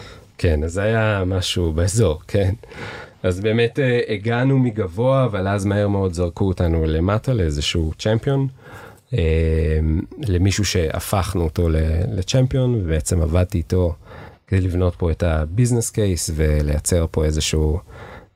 כן, 0.42 0.64
אז 0.64 0.78
היה 0.78 1.24
משהו 1.26 1.74
באזור, 1.74 2.22
כן. 2.28 2.54
אז 3.24 3.40
באמת 3.40 3.80
אה, 3.80 4.00
הגענו 4.08 4.60
מגבוה, 4.60 5.26
אבל 5.26 5.48
אז 5.48 5.66
מהר 5.66 5.88
מאוד 5.88 6.14
זרקו 6.14 6.48
אותנו 6.48 6.86
למטה 6.86 7.34
לאיזשהו 7.34 7.92
צ'מפיון, 8.00 8.48
אה, 9.14 9.20
למישהו 10.28 10.66
שהפכנו 10.66 11.44
אותו 11.44 11.70
לצ'מפיון, 12.12 12.76
ובעצם 12.76 13.22
עבדתי 13.22 13.58
איתו 13.58 13.96
כדי 14.48 14.62
לבנות 14.62 14.96
פה 14.96 15.12
את 15.12 15.24
הביזנס 15.24 15.90
קייס 15.90 16.30
ולייצר 16.36 17.06
פה 17.12 17.26
איזשהו 17.26 17.80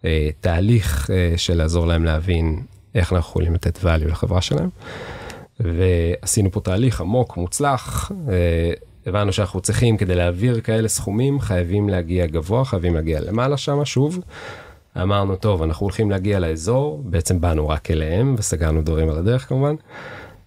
אה, 0.06 0.30
תהליך 0.42 1.10
אה, 1.10 1.34
של 1.38 1.58
לעזור 1.58 1.88
להם 1.88 2.06
להבין 2.06 2.62
איך 2.96 3.14
אנחנו 3.14 3.30
יכולים 3.30 3.54
לתת 3.54 3.78
value 3.84 4.08
לחברה 4.08 4.42
שלהם. 4.42 4.70
ועשינו 5.60 6.52
פה 6.52 6.60
תהליך 6.60 7.02
עמוק 7.02 7.38
מוצלח 7.38 8.12
אה, 8.30 8.74
הבנו 9.06 9.34
שאנחנו 9.34 9.62
צריכים 9.62 9.98
כדי 9.98 10.16
להעביר 10.16 10.62
כאלה 10.62 10.88
סכומים 10.88 11.40
חייבים 11.40 11.90
להגיע 11.90 12.26
גבוה 12.26 12.66
חייבים 12.66 12.96
להגיע 12.96 13.20
למעלה 13.22 13.58
שם 13.58 13.86
שוב. 13.86 14.20
אמרנו 15.02 15.36
טוב 15.36 15.62
אנחנו 15.62 15.84
הולכים 15.84 16.12
להגיע 16.12 16.40
לאזור 16.40 17.02
בעצם 17.06 17.42
באנו 17.42 17.70
רק 17.70 17.92
אליהם 17.92 18.36
וסגרנו 18.38 18.82
דברים 18.82 19.10
על 19.10 19.18
הדרך 19.18 19.50
כמובן. 19.50 19.76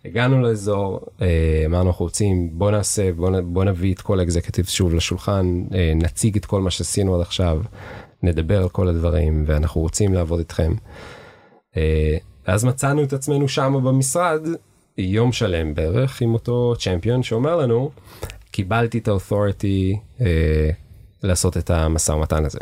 הגענו 0.05 0.43
לאזור 0.43 1.01
אה, 1.23 1.63
אמרנו 1.67 1.91
אנחנו 1.91 2.05
רוצים 2.05 2.51
בוא 2.53 2.71
נעשה 2.71 3.13
בוא, 3.13 3.31
נ- 3.31 3.55
בוא 3.55 3.65
נביא 3.65 3.95
את 3.95 4.01
כל 4.01 4.21
האקזקטיב 4.21 4.65
שוב 4.65 4.95
לשולחן 4.95 5.63
אה, 5.75 5.93
נציג 5.97 6.37
את 6.37 6.45
כל 6.45 6.61
מה 6.61 6.71
שעשינו 6.71 7.15
עד 7.15 7.21
עכשיו 7.21 7.61
נדבר 8.23 8.63
על 8.63 8.69
כל 8.69 8.89
הדברים 8.89 9.45
ואנחנו 9.47 9.81
רוצים 9.81 10.15
לעבוד 10.15 10.39
איתכם. 10.39 10.73
אה, 11.77 12.17
אז 12.47 12.65
מצאנו 12.65 13.03
את 13.03 13.13
עצמנו 13.13 13.49
שם 13.49 13.75
במשרד 13.85 14.41
יום 14.99 15.33
שלם 15.33 15.75
בערך 15.75 16.23
עם 16.23 16.35
אותו 16.35 16.75
צ'מפיון 16.79 17.23
שאומר 17.23 17.57
לנו 17.57 17.91
קיבלתי 18.59 18.99
את 18.99 19.09
האותוריטי 19.09 19.99
אה, 20.21 20.71
לעשות 21.23 21.57
את 21.57 21.71
המשא 21.71 22.13
ומתן 22.13 22.45
הזה. 22.45 22.59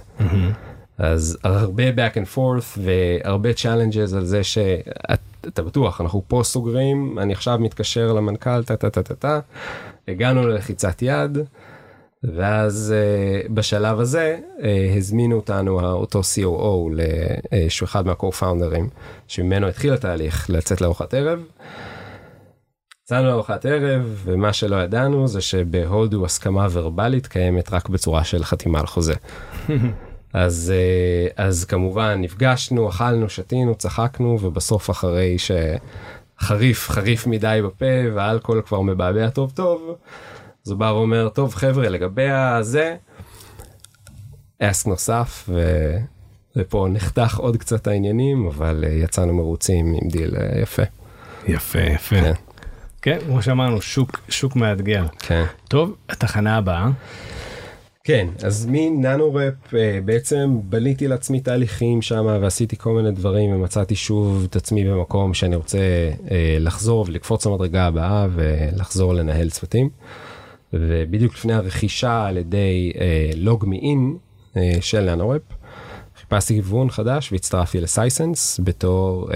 אז 0.98 1.38
הרבה 1.44 1.82
back 1.90 2.12
and 2.12 2.36
forth 2.36 2.78
והרבה 2.78 3.50
challenges 3.50 4.16
על 4.16 4.24
זה 4.24 4.44
שאתה 4.44 5.62
בטוח 5.62 6.00
אנחנו 6.00 6.22
פה 6.28 6.40
סוגרים 6.44 7.18
אני 7.18 7.32
עכשיו 7.32 7.58
מתקשר 7.58 8.12
למנכ"ל 8.12 8.64
טה 8.64 8.76
טה 8.76 8.90
טה 8.90 9.02
טה 9.02 9.14
טה 9.14 9.40
הגענו 10.08 10.46
ללחיצת 10.46 11.02
יד 11.02 11.38
ואז 12.24 12.94
uh, 12.94 13.52
בשלב 13.52 14.00
הזה 14.00 14.38
uh, 14.58 14.62
הזמינו 14.96 15.36
אותנו 15.36 15.80
אותו 15.80 16.20
COO 16.20 17.00
אה, 17.52 17.66
שהוא 17.68 17.86
אחד 17.86 18.06
מה-co-founders 18.06 18.76
שממנו 19.28 19.68
התחיל 19.68 19.92
התהליך 19.92 20.50
לצאת 20.50 20.80
לארוחת 20.80 21.14
ערב. 21.14 21.40
יצאנו 23.06 23.26
לארוחת 23.28 23.66
ערב 23.66 24.22
ומה 24.24 24.52
שלא 24.52 24.76
ידענו 24.76 25.28
זה 25.28 25.40
שבהודו 25.40 26.24
הסכמה 26.24 26.66
ורבלית 26.70 27.26
קיימת 27.26 27.72
רק 27.72 27.88
בצורה 27.88 28.24
של 28.24 28.44
חתימה 28.44 28.80
על 28.80 28.86
חוזה. 28.86 29.14
אז 30.32 30.72
אה, 30.74 31.44
אז 31.44 31.64
כמובן 31.64 32.20
נפגשנו 32.20 32.88
אכלנו 32.88 33.28
שתינו 33.28 33.74
צחקנו 33.74 34.38
ובסוף 34.40 34.90
אחרי 34.90 35.36
שחריף 35.38 36.90
חריף 36.90 37.26
מדי 37.26 37.60
בפה 37.64 38.14
והאלכוהול 38.14 38.62
כבר 38.62 38.80
מבעבע 38.80 39.30
טוב 39.30 39.52
טוב. 39.54 39.96
אז 40.66 40.70
הוא 40.70 40.78
בא 40.78 40.84
ואומר 40.84 41.28
טוב 41.28 41.54
חבר'ה 41.54 41.88
לגבי 41.88 42.30
הזה. 42.30 42.96
אסק 44.58 44.86
נוסף 44.86 45.44
ו... 45.48 45.96
ופה 46.56 46.86
נחתך 46.90 47.38
עוד 47.38 47.56
קצת 47.56 47.86
העניינים 47.86 48.46
אבל 48.46 48.84
אה, 48.86 48.92
יצאנו 48.92 49.34
מרוצים 49.34 49.94
עם 50.02 50.08
דיל 50.08 50.36
אה, 50.36 50.60
יפה. 50.60 50.82
יפה 51.48 51.80
יפה. 51.80 52.20
כן. 52.20 52.45
כן, 53.02 53.18
כמו 53.26 53.42
שאמרנו, 53.42 53.82
שוק, 53.82 54.20
שוק 54.28 54.56
מאתגר. 54.56 55.04
כן. 55.18 55.44
טוב, 55.68 55.96
התחנה 56.08 56.56
הבאה. 56.56 56.90
כן 58.06 58.28
אז 58.42 58.66
מננו-רפ 58.70 59.74
אה, 59.74 59.98
בעצם 60.04 60.58
בניתי 60.64 61.08
לעצמי 61.08 61.40
תהליכים 61.40 62.02
שם 62.02 62.26
ועשיתי 62.40 62.76
כל 62.76 62.92
מיני 62.92 63.10
דברים 63.10 63.50
ומצאתי 63.50 63.94
שוב 63.94 64.46
את 64.50 64.56
עצמי 64.56 64.84
במקום 64.84 65.34
שאני 65.34 65.56
רוצה 65.56 65.78
אה, 66.30 66.56
לחזור 66.60 67.04
ולקפוץ 67.08 67.46
למדרגה 67.46 67.86
הבאה 67.86 68.26
ולחזור 68.34 69.14
לנהל 69.14 69.50
צוותים. 69.50 69.90
ובדיוק 70.72 71.34
לפני 71.34 71.52
הרכישה 71.52 72.26
על 72.26 72.36
ידי 72.36 72.92
LogMeIn 73.36 74.16
של 74.80 75.14
Nanorep 75.14 75.42
חיפשתי 76.20 76.54
כיוון 76.54 76.90
חדש 76.90 77.32
והצטרפתי 77.32 77.80
ל 77.80 77.90
Sisense 77.90 78.60
בתור 78.64 79.28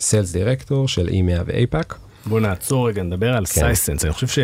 sales 0.00 0.32
director 0.32 0.88
של 0.88 1.08
EMEA 1.08 1.42
ו 1.46 1.55
APAC. 1.55 1.98
בוא 2.26 2.40
נעצור 2.40 2.88
רגע, 2.88 3.02
נדבר 3.02 3.36
על 3.36 3.46
כן. 3.46 3.52
Sisense, 3.52 4.04
אני 4.04 4.12
חושב 4.12 4.42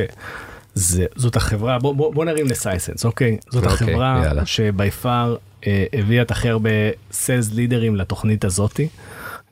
שזאת 0.76 1.36
החברה, 1.36 1.78
בוא, 1.78 1.94
בוא, 1.94 2.14
בוא 2.14 2.24
נרים 2.24 2.46
ל 2.46 2.53
Sisense, 2.53 3.04
אוקיי? 3.04 3.36
זאת 3.50 3.64
אוקיי, 3.64 3.74
החברה 3.74 4.22
יאללה. 4.24 4.46
ש 4.46 4.68
by 4.68 4.90
far 4.90 5.36
אה, 5.66 5.84
הביאה 5.92 6.22
את 6.22 6.30
הכי 6.30 6.48
הרבה 6.48 6.70
סיילס 7.12 7.52
לידרים 7.52 7.96
לתוכנית 7.96 8.44
הזאתי. 8.44 8.88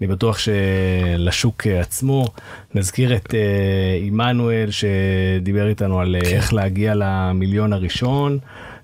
אני 0.00 0.06
בטוח 0.06 0.38
שלשוק 0.38 1.66
אה, 1.66 1.80
עצמו, 1.80 2.26
נזכיר 2.74 3.16
את 3.16 3.34
אה, 3.34 3.98
עמנואל 4.00 4.68
שדיבר 4.70 5.68
איתנו 5.68 6.00
על 6.00 6.16
כן. 6.20 6.26
אה, 6.26 6.36
איך 6.36 6.52
להגיע 6.52 6.92
למיליון 6.96 7.72
הראשון. 7.72 8.38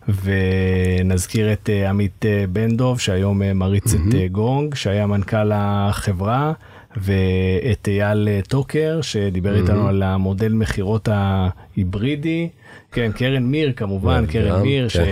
ונזכיר 0.08 1.52
את 1.52 1.70
אה, 1.72 1.90
עמית 1.90 2.24
אה, 2.26 2.44
בן 2.52 2.76
דוב 2.76 3.00
שהיום 3.00 3.42
אה, 3.42 3.54
מריץ 3.54 3.94
את 3.94 4.14
אה, 4.14 4.26
גונג 4.28 4.74
שהיה 4.74 5.06
מנכ"ל 5.06 5.50
החברה 5.54 6.52
ואת 6.96 7.88
אייל 7.88 8.28
אה, 8.28 8.40
טוקר 8.48 9.00
שדיבר 9.02 9.56
איתנו 9.56 9.88
על 9.88 10.02
המודל 10.02 10.52
מכירות 10.52 11.08
ההיברידי. 11.12 12.48
כן, 12.92 13.12
קרן 13.12 13.42
מיר 13.42 13.72
כמובן, 13.76 14.20
גם, 14.20 14.26
קרן 14.26 14.62
מיר 14.62 14.88
כן. 14.88 15.04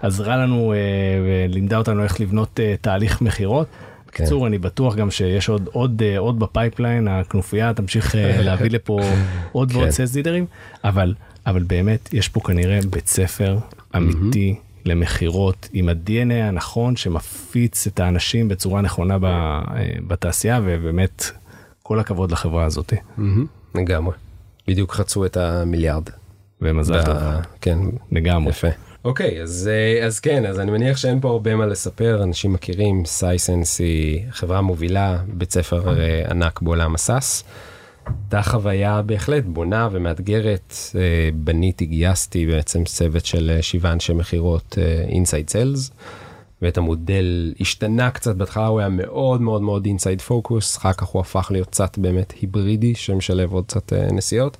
שעזרה 0.00 0.36
לנו 0.36 0.72
אה, 0.72 0.78
ולימדה 1.26 1.78
אותנו 1.78 2.02
איך 2.02 2.20
לבנות 2.20 2.60
אה, 2.60 2.74
תהליך 2.80 3.22
מכירות. 3.22 3.66
בקיצור, 4.08 4.46
אני 4.46 4.58
בטוח 4.58 4.94
גם 4.94 5.10
שיש 5.10 5.48
עוד 5.48 5.68
עוד 5.72 6.02
עוד 6.18 6.38
ב 6.38 6.45
pipeline, 6.45 7.08
הכנופיה 7.08 7.74
תמשיך 7.74 8.14
להביא 8.46 8.70
לפה 8.70 9.00
עוד 9.52 9.72
ועוד 9.72 9.84
כן. 9.84 9.90
sales 9.90 10.14
לידרים, 10.14 10.46
אבל 10.84 11.14
אבל 11.46 11.62
באמת 11.62 12.08
יש 12.12 12.28
פה 12.28 12.40
כנראה 12.40 12.78
בית 12.90 13.06
ספר 13.06 13.58
אמיתי 13.96 14.54
למכירות 14.86 15.68
עם 15.72 15.88
ה-DNA 15.88 16.34
הנכון 16.34 16.96
שמפיץ 16.96 17.86
את 17.86 18.00
האנשים 18.00 18.48
בצורה 18.48 18.80
נכונה 18.80 19.14
אה, 19.24 19.58
בתעשייה 20.06 20.60
ובאמת 20.64 21.24
כל 21.82 22.00
הכבוד 22.00 22.32
לחברה 22.32 22.64
הזאת 22.64 22.92
לגמרי. 23.74 24.14
בדיוק 24.68 24.92
חצו 24.92 25.26
את 25.26 25.36
המיליארד. 25.36 26.08
ומזל 26.60 27.02
טוב 27.04 27.16
כן, 27.60 27.78
לגמרי. 28.12 28.50
יפה. 28.50 28.68
אוקיי, 29.04 29.42
אז, 29.42 29.70
אה, 29.72 30.06
אז 30.06 30.20
כן, 30.20 30.46
אז 30.46 30.60
אני 30.60 30.70
מניח 30.70 30.96
שאין 30.96 31.20
פה 31.20 31.28
הרבה 31.28 31.54
מה 31.54 31.66
לספר, 31.66 32.22
אנשים 32.22 32.52
מכירים, 32.52 33.04
Sisense 33.04 33.78
היא 33.78 34.22
חברה 34.30 34.60
מובילה, 34.60 35.18
בית 35.28 35.52
ספר 35.52 35.98
אה, 36.00 36.30
ענק 36.30 36.62
בעולם 36.62 36.94
ה 36.94 37.02
SaaS. 37.02 37.44
הייתה 38.06 38.42
חוויה 38.42 39.02
בהחלט 39.02 39.44
בונה 39.44 39.88
ומאתגרת, 39.92 40.74
אה, 40.94 41.30
בניתי, 41.34 41.86
גייסתי 41.86 42.46
בעצם 42.46 42.84
צוות 42.84 43.26
של 43.26 43.52
אה, 43.56 43.62
שבעה 43.62 43.92
אנשי 43.92 44.12
מכירות 44.12 44.78
inside 45.08 45.50
sales. 45.50 45.90
ואת 46.62 46.78
המודל 46.78 47.54
השתנה 47.60 48.10
קצת 48.10 48.36
בהתחלה 48.36 48.66
הוא 48.66 48.80
היה 48.80 48.88
מאוד 48.88 49.40
מאוד 49.40 49.62
מאוד 49.62 49.86
inside 49.86 50.20
focus 50.20 50.76
אחר 50.76 50.92
כך 50.92 51.06
הוא 51.06 51.20
הפך 51.20 51.48
להיות 51.50 51.68
קצת 51.68 51.98
באמת 51.98 52.34
היברידי 52.40 52.94
שמשלב 52.94 53.52
עוד 53.52 53.64
קצת 53.66 53.92
אה, 53.92 54.06
נסיעות. 54.12 54.56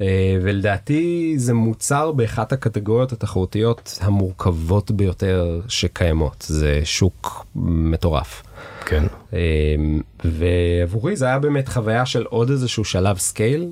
אה, 0.00 0.38
ולדעתי 0.42 1.34
זה 1.36 1.54
מוצר 1.54 2.12
באחת 2.12 2.52
הקטגוריות 2.52 3.12
התחרותיות 3.12 3.98
המורכבות 4.00 4.90
ביותר 4.90 5.60
שקיימות 5.68 6.44
זה 6.48 6.80
שוק 6.84 7.46
מטורף. 7.54 8.42
כן. 8.90 9.04
אה, 9.32 9.38
ועבורי 10.24 11.16
זה 11.16 11.26
היה 11.26 11.38
באמת 11.38 11.68
חוויה 11.68 12.06
של 12.06 12.22
עוד 12.24 12.50
איזשהו 12.50 12.84
שלב 12.84 13.18
scale 13.18 13.68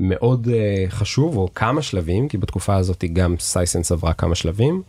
מאוד 0.00 0.48
אה, 0.52 0.84
חשוב 0.88 1.36
או 1.36 1.48
כמה 1.54 1.82
שלבים 1.82 2.28
כי 2.28 2.38
בתקופה 2.38 2.76
הזאת 2.76 3.04
גם 3.12 3.34
Sisense 3.38 3.92
עברה 3.92 4.12
כמה 4.12 4.34
שלבים. 4.34 4.82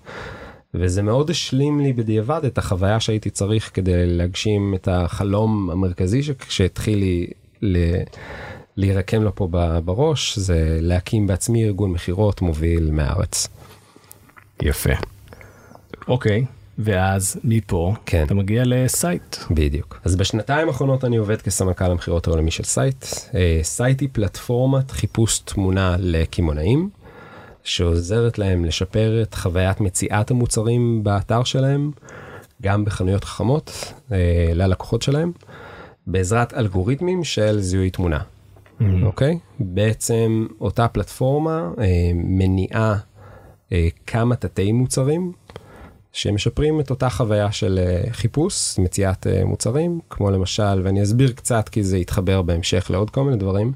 וזה 0.74 1.02
מאוד 1.02 1.30
השלים 1.30 1.80
לי 1.80 1.94
בדיעבד 1.94 2.46
את 2.46 2.58
החוויה 2.58 3.00
שהייתי 3.00 3.30
צריך 3.30 3.72
כדי 3.74 4.06
להגשים 4.06 4.76
את 4.76 4.88
החלום 4.92 5.70
המרכזי 5.72 6.24
ש- 6.24 6.32
שהתחיל 6.50 6.98
לי 7.00 7.28
ל- 7.62 8.02
להירקם 8.78 9.22
לו 9.24 9.36
פה 9.36 9.48
בראש 9.86 10.40
זה 10.40 10.78
להקים 10.82 11.28
בעצמי 11.28 11.66
ארגון 11.66 11.92
מכירות 11.92 12.42
מוביל 12.42 12.92
מהארץ. 12.92 13.48
יפה. 14.62 14.94
אוקיי, 16.08 16.46
ואז 16.78 17.40
מפה 17.44 17.94
כן. 18.06 18.24
אתה 18.26 18.34
מגיע 18.34 18.64
ל 18.66 18.77
Syte. 18.77 19.36
בדיוק. 19.52 20.00
אז 20.04 20.16
בשנתיים 20.16 20.68
האחרונות 20.68 21.06
אני 21.06 21.18
עובד 21.18 21.42
כסמנכ"ל 21.42 21.92
המכירות 21.92 22.28
העולמי 22.28 22.52
של 22.52 22.64
Syte. 22.64 23.06
אה, 23.36 23.60
Syte 23.64 24.02
היא 24.02 24.10
פלטפורמת 24.12 24.92
חיפוש 24.92 25.40
תמונה 25.40 25.96
לקמעונאים, 26.00 26.90
שעוזרת 27.64 28.38
להם 28.38 28.66
לשפר 28.66 29.22
את 29.22 29.36
חוויית 29.36 29.82
מציאת 29.82 30.32
המוצרים 30.32 31.04
באתר 31.04 31.44
שלהם, 31.44 31.92
גם 32.62 32.86
בחנויות 32.86 33.24
חכמות 33.24 33.94
אה, 34.12 34.52
ללקוחות 34.54 35.02
שלהם, 35.02 35.32
בעזרת 36.08 36.54
אלגוריתמים 36.54 37.24
של 37.24 37.60
זיהוי 37.60 37.90
תמונה. 37.90 38.20
אוקיי? 39.04 39.40
בעצם 39.60 40.48
אותה 40.62 40.88
פלטפורמה 40.88 41.70
אה, 41.80 42.12
מניעה 42.14 42.96
כמה 44.08 44.36
תתי 44.36 44.72
מוצרים 44.72 45.32
שמשפרים 46.14 46.80
את 46.80 46.90
אותה 46.90 47.10
חוויה 47.10 47.52
של 47.52 47.80
אה, 47.80 48.04
חיפוש, 48.12 48.80
מציאת 48.80 49.28
אה, 49.28 49.46
מוצרים, 49.46 50.00
כמו 50.10 50.32
למשל, 50.32 50.82
ואני 50.84 51.04
אסביר 51.04 51.32
קצת 51.32 51.70
כי 51.70 51.84
זה 51.84 51.98
יתחבר 51.98 52.42
בהמשך 52.42 52.92
לעוד 52.92 53.10
כל 53.10 53.24
מיני 53.24 53.38
דברים. 53.38 53.72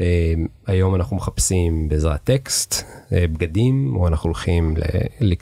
אה, 0.00 0.34
היום 0.66 0.94
אנחנו 0.94 1.16
מחפשים 1.16 1.88
בעזרת 1.88 2.24
טקסט, 2.24 2.84
בגדים, 3.12 3.96
או 3.96 4.08
אנחנו 4.08 4.28
הולכים 4.28 4.74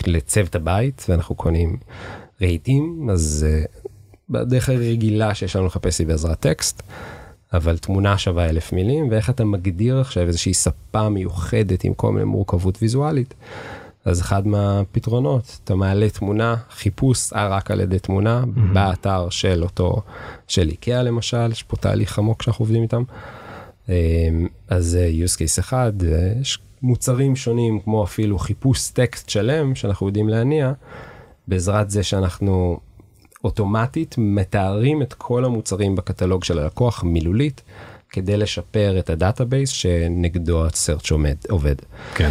לצוות 0.06 0.54
הבית 0.54 1.06
ואנחנו 1.08 1.34
קונים 1.34 1.76
רהיטים, 2.42 3.10
אז 3.12 3.46
בדרך 4.30 4.68
הרגילה 4.68 5.34
שיש 5.34 5.56
לנו 5.56 5.66
לחפש 5.66 5.98
היא 5.98 6.06
בעזרת 6.06 6.40
טקסט. 6.40 6.82
אבל 7.52 7.78
תמונה 7.78 8.18
שווה 8.18 8.48
אלף 8.48 8.72
מילים 8.72 9.08
ואיך 9.10 9.30
אתה 9.30 9.44
מגדיר 9.44 10.00
עכשיו 10.00 10.26
איזושהי 10.26 10.54
ספה 10.54 11.08
מיוחדת 11.08 11.84
עם 11.84 11.94
כל 11.94 12.12
מיני 12.12 12.24
מורכבות 12.24 12.78
ויזואלית. 12.82 13.34
אז 14.06 14.20
אחד 14.20 14.46
מהפתרונות 14.46 15.58
אתה 15.64 15.74
מעלה 15.74 16.10
תמונה 16.10 16.56
חיפוש 16.70 17.32
אה, 17.32 17.48
רק 17.48 17.70
על 17.70 17.80
ידי 17.80 17.98
תמונה 17.98 18.42
mm-hmm. 18.44 18.74
באתר 18.74 19.28
של 19.30 19.62
אותו 19.62 20.02
של 20.48 20.68
איקאה 20.68 21.02
למשל 21.02 21.52
יש 21.52 21.62
פה 21.62 21.76
תהליך 21.76 22.18
עמוק 22.18 22.42
שאנחנו 22.42 22.62
עובדים 22.62 22.82
איתם. 22.82 23.02
אמ, 23.88 23.94
אז 24.68 24.84
זה 24.84 25.10
use 25.24 25.36
case 25.36 25.60
אחד 25.60 25.92
אה, 26.02 26.32
יש 26.40 26.58
מוצרים 26.82 27.36
שונים 27.36 27.80
כמו 27.80 28.04
אפילו 28.04 28.38
חיפוש 28.38 28.88
טקסט 28.88 29.28
שלם 29.28 29.74
שאנחנו 29.74 30.06
יודעים 30.06 30.28
להניע 30.28 30.72
בעזרת 31.48 31.90
זה 31.90 32.02
שאנחנו 32.02 32.80
אוטומטית 33.44 34.14
מתארים 34.18 35.02
את 35.02 35.14
כל 35.14 35.44
המוצרים 35.44 35.96
בקטלוג 35.96 36.44
של 36.44 36.58
הלקוח 36.58 37.04
מילולית 37.04 37.62
כדי 38.10 38.36
לשפר 38.36 38.98
את 38.98 39.10
ה 39.10 39.17
database 39.17 39.70
שנגדו 39.70 40.64
עומד 41.10 41.36
עובד. 41.48 41.74
כן. 42.14 42.30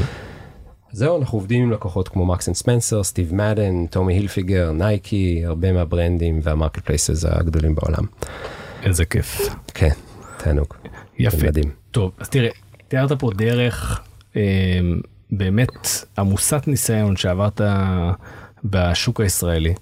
זהו 0.96 1.20
אנחנו 1.20 1.38
עובדים 1.38 1.64
עם 1.64 1.72
לקוחות 1.72 2.08
כמו 2.08 2.26
Marks & 2.26 2.48
Spencer 2.48 3.04
Steve 3.04 3.34
Madden 3.34 3.86
Tommy 3.88 4.14
Hilfiger 4.14 4.72
Nike 4.72 5.46
הרבה 5.46 5.72
מהברנדים 5.72 6.40
וה 6.44 6.86
marketplaces 6.86 7.26
הגדולים 7.26 7.76
בעולם. 7.76 8.04
איזה 8.84 9.06
כיף. 9.06 9.42
כן 9.74 9.90
תענוג. 10.38 10.74
יפה. 11.20 11.48
מדהים. 11.48 11.72
טוב, 11.92 12.12
אז 12.20 12.30
תראה, 12.30 12.50
תיארת 12.88 13.12
פה 13.12 13.30
דרך 13.36 14.02
אה, 14.36 14.42
באמת 15.32 15.88
עמוסת 16.18 16.68
ניסיון 16.68 17.16
שעברת 17.16 17.62
בשוק 18.64 19.22
הישראלי. 19.22 19.74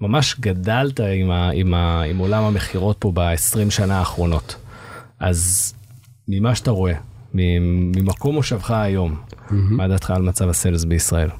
ממש 0.00 0.36
גדלת 0.40 1.00
עם, 1.00 1.30
ה, 1.30 1.50
עם, 1.50 1.74
ה, 1.74 2.02
עם 2.02 2.18
עולם 2.18 2.42
המכירות 2.42 2.96
פה 2.98 3.12
ב-20 3.14 3.70
שנה 3.70 3.98
האחרונות. 3.98 4.56
אז 5.20 5.74
ממה 6.28 6.54
שאתה 6.54 6.70
רואה, 6.70 6.94
ממקום 7.34 8.34
מושבך 8.34 8.70
היום, 8.70 9.16
מה 9.50 9.88
דעתך 9.88 10.10
על 10.10 10.22
מצב 10.22 10.48
הסיילס 10.48 10.84
בישראל? 10.84 11.30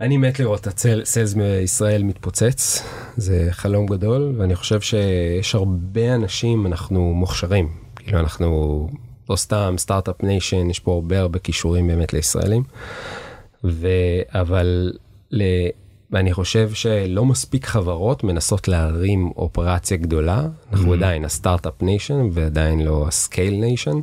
אני 0.00 0.16
מת 0.16 0.40
לראות 0.40 0.60
את 0.60 0.66
ה 0.66 0.77
sales 0.77 1.34
מישראל 1.34 2.02
מתפוצץ 2.02 2.82
זה 3.16 3.48
חלום 3.50 3.86
גדול 3.86 4.34
ואני 4.36 4.54
חושב 4.54 4.80
שיש 4.80 5.54
הרבה 5.54 6.14
אנשים 6.14 6.66
אנחנו 6.66 7.14
מוכשרים 7.14 7.68
כאילו 7.96 8.20
אנחנו 8.20 8.88
לא 9.30 9.36
סתם 9.36 9.74
startup 9.78 10.22
nation 10.22 10.70
יש 10.70 10.78
פה 10.78 10.92
הרבה 10.92 11.20
הרבה 11.20 11.38
כישורים 11.38 11.86
באמת 11.86 12.12
לישראלים. 12.12 12.62
ו... 13.64 13.88
אבל 14.28 14.92
ל... 15.30 15.42
ואני 16.12 16.32
חושב 16.32 16.72
שלא 16.72 17.24
מספיק 17.24 17.66
חברות 17.66 18.24
מנסות 18.24 18.68
להרים 18.68 19.30
אופרציה 19.36 19.96
גדולה 19.96 20.46
אנחנו 20.72 20.92
עדיין 20.92 21.24
ה 21.24 21.31
startup 21.31 21.82
nation 21.82 22.28
ועדיין 22.32 22.80
לא 22.80 23.04
ה 23.08 23.16
scale 23.16 23.54
nation. 23.54 24.00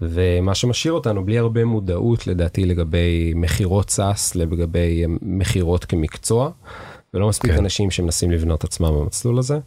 ומה 0.00 0.54
שמשאיר 0.54 0.92
אותנו 0.92 1.24
בלי 1.24 1.38
הרבה 1.38 1.64
מודעות 1.64 2.26
לדעתי 2.26 2.64
לגבי 2.64 3.32
מכירות 3.36 3.90
SaaS 3.90 4.34
לגבי 4.34 5.04
מכירות 5.22 5.84
כמקצוע 5.84 6.50
ולא 7.14 7.28
מספיק 7.28 7.50
כן. 7.50 7.58
אנשים 7.58 7.90
שמנסים 7.90 8.30
לבנות 8.30 8.64
עצמם 8.64 8.88
במסלול 8.88 9.38
הזה. 9.38 9.58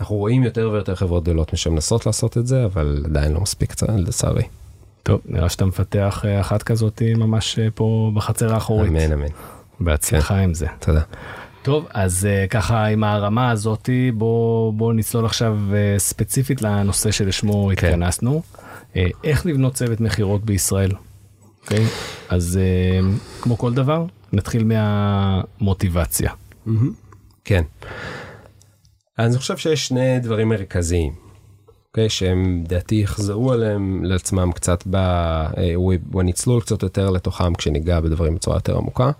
אנחנו 0.00 0.16
רואים 0.16 0.42
יותר 0.42 0.70
ויותר 0.72 0.94
חברות 0.94 1.22
גדולות 1.22 1.50
שמנסות 1.54 2.06
לעשות 2.06 2.38
את 2.38 2.46
זה 2.46 2.64
אבל 2.64 3.02
עדיין 3.04 3.32
לא 3.32 3.40
מספיק 3.40 3.70
קצת 3.70 3.88
לצערי. 3.88 4.42
טוב, 5.02 5.20
נראה 5.26 5.48
שאתה 5.48 5.64
מפתח 5.64 6.24
אחת 6.40 6.62
כזאת 6.62 7.02
ממש 7.16 7.58
פה 7.74 8.10
בחצר 8.14 8.54
האחורית. 8.54 8.90
אמן 8.90 9.12
אמן. 9.12 9.26
בהצלחה 9.84 10.38
עם 10.38 10.54
זה. 10.54 10.66
תודה. 10.78 11.00
טוב, 11.62 11.86
אז 11.94 12.28
uh, 12.28 12.48
ככה 12.48 12.86
עם 12.86 13.04
הרמה 13.04 13.50
הזאתי, 13.50 14.10
בוא, 14.14 14.72
בוא 14.72 14.92
נצלול 14.92 15.24
עכשיו 15.24 15.58
uh, 15.70 15.98
ספציפית 15.98 16.62
לנושא 16.62 17.10
שלשמו 17.10 17.70
כן. 17.76 17.86
התכנסנו. 17.86 18.42
Uh, 18.92 18.96
איך 19.24 19.46
לבנות 19.46 19.74
צוות 19.74 20.00
מכירות 20.00 20.44
בישראל? 20.44 20.92
אוקיי? 21.62 21.84
אז 22.28 22.58
uh, 22.62 23.42
כמו 23.42 23.58
כל 23.58 23.74
דבר, 23.74 24.04
נתחיל 24.32 24.64
מהמוטיבציה. 24.64 26.32
כן. 27.44 27.62
אז 29.18 29.32
אני 29.32 29.38
חושב 29.38 29.56
שיש 29.56 29.86
שני 29.86 30.18
דברים 30.20 30.48
מרכזיים, 30.48 31.12
אוקיי, 31.88 32.08
שהם 32.08 32.62
לדעתי 32.64 32.94
יחזרו 32.94 33.52
עליהם 33.52 34.04
לעצמם 34.04 34.52
קצת 34.52 34.84
ב... 34.90 34.96
אה, 34.96 35.74
ונצלול 36.14 36.60
קצת 36.60 36.82
יותר 36.82 37.10
לתוכם 37.10 37.54
כשניגע 37.54 38.00
בדברים 38.00 38.34
בצורה 38.34 38.56
יותר 38.56 38.76
עמוקה. 38.76 39.10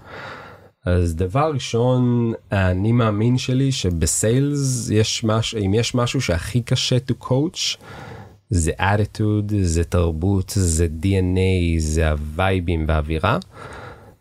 אז 0.84 1.16
דבר 1.16 1.50
ראשון, 1.54 2.32
אני 2.52 2.92
מאמין 2.92 3.38
שלי 3.38 3.72
שבסיילס 3.72 4.90
יש 4.90 5.24
משהו, 5.24 5.58
אם 5.64 5.74
יש 5.74 5.94
משהו 5.94 6.20
שהכי 6.20 6.62
קשה 6.62 6.96
to 6.96 7.24
coach, 7.24 7.76
זה 8.50 8.72
attitude, 8.78 9.52
זה 9.62 9.84
תרבות, 9.84 10.52
זה 10.56 10.86
DNA, 11.02 11.78
זה 11.78 12.10
הווייבים 12.10 12.84
והאווירה. 12.88 13.38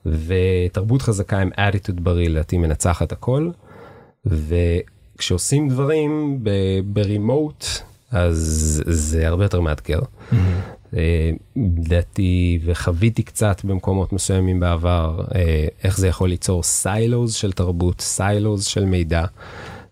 ותרבות 0.06 1.02
חזקה 1.02 1.40
עם 1.40 1.50
attitude 1.58 2.02
בריא 2.02 2.30
לדעתי 2.30 2.58
מנצחת 2.58 3.12
הכל. 3.12 3.50
וכשעושים 4.26 5.70
דברים 5.70 6.44
ברימוט 6.86 7.66
אז 8.12 8.84
זה 8.88 9.28
הרבה 9.28 9.46
יותר 9.46 9.62
מאתגר. 9.62 10.00
אה, 10.34 10.38
לדעתי 11.56 12.60
וחוויתי 12.66 13.24
קצת 13.24 13.62
במקומות 13.64 14.14
מסוימים 14.14 14.60
בעבר 14.60 15.22
אה, 15.36 15.68
איך 15.84 15.98
זה 15.98 16.08
יכול 16.08 16.30
ליצור 16.30 16.64
סיילוז 16.64 17.34
של 17.34 17.52
תרבות 17.52 18.02
סיילוז 18.02 18.66
של 18.66 18.86
מידע 18.86 19.26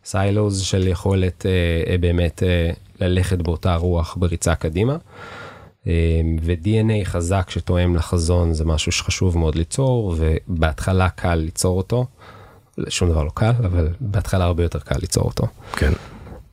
סיילוז 0.06 0.62
של 0.62 0.88
יכולת 0.88 1.46
אה, 1.46 1.98
באמת 1.98 2.44
ללכת 3.00 3.38
באותה 3.38 3.76
רוח 3.76 4.18
בריצה 4.20 4.56
קדימה. 4.56 4.98
ו-DNA 6.42 7.06
חזק 7.06 7.50
שתואם 7.50 7.96
לחזון 7.96 8.54
זה 8.54 8.66
משהו 8.66 8.92
שחשוב 8.92 9.38
מאוד 9.38 9.56
ליצור 9.56 10.16
ובהתחלה 10.18 11.10
קל 11.10 11.36
ליצור 11.36 11.78
אותו. 11.78 12.06
שום 12.88 13.10
דבר 13.10 13.24
לא 13.24 13.32
קל 13.34 13.52
אבל 13.60 13.88
בהתחלה 14.00 14.46
הרבה 14.46 14.64
יותר 14.64 14.80
קל 14.80 14.96
ליצור 15.02 15.24
אותו. 15.24 15.48
כן. 15.76 15.92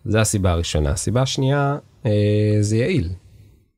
זה 0.04 0.20
הסיבה 0.20 0.50
הראשונה. 0.50 0.90
הסיבה 0.90 1.22
השנייה 1.22 1.76
אה, 2.06 2.58
זה 2.60 2.76
יעיל. 2.76 3.08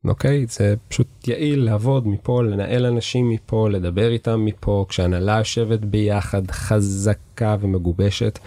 אוקיי? 0.05 0.45
זה 0.49 0.75
פשוט 0.87 1.27
יעיל 1.27 1.63
לעבוד 1.63 2.07
מפה, 2.07 2.43
לנהל 2.43 2.85
אנשים 2.85 3.29
מפה, 3.29 3.69
לדבר 3.69 4.11
איתם 4.11 4.45
מפה, 4.45 4.85
כשהנהלה 4.89 5.37
יושבת 5.37 5.79
ביחד 5.79 6.51
חזקה 6.51 7.55
ומגובשת. 7.59 8.39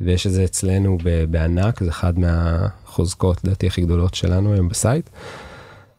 ויש 0.00 0.26
את 0.26 0.32
זה 0.32 0.44
אצלנו 0.44 0.98
בענק, 1.30 1.82
זה 1.82 1.90
אחד 1.90 2.18
מהחוזקות 2.18 3.44
לדעתי 3.44 3.66
הכי 3.66 3.82
גדולות 3.82 4.14
שלנו 4.14 4.52
היום 4.52 4.68
בסייט. 4.68 5.10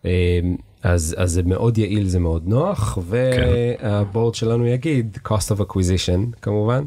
אה, 0.06 0.40
אז, 0.84 1.16
אז 1.18 1.32
זה 1.32 1.44
מאוד 1.44 1.78
יעיל, 1.78 2.08
זה 2.08 2.20
מאוד 2.20 2.48
נוח, 2.48 2.98
והבורד 3.02 4.36
שלנו 4.36 4.66
יגיד 4.66 5.18
cost 5.28 5.56
of 5.56 5.62
acquisition 5.62 6.40
כמובן. 6.42 6.84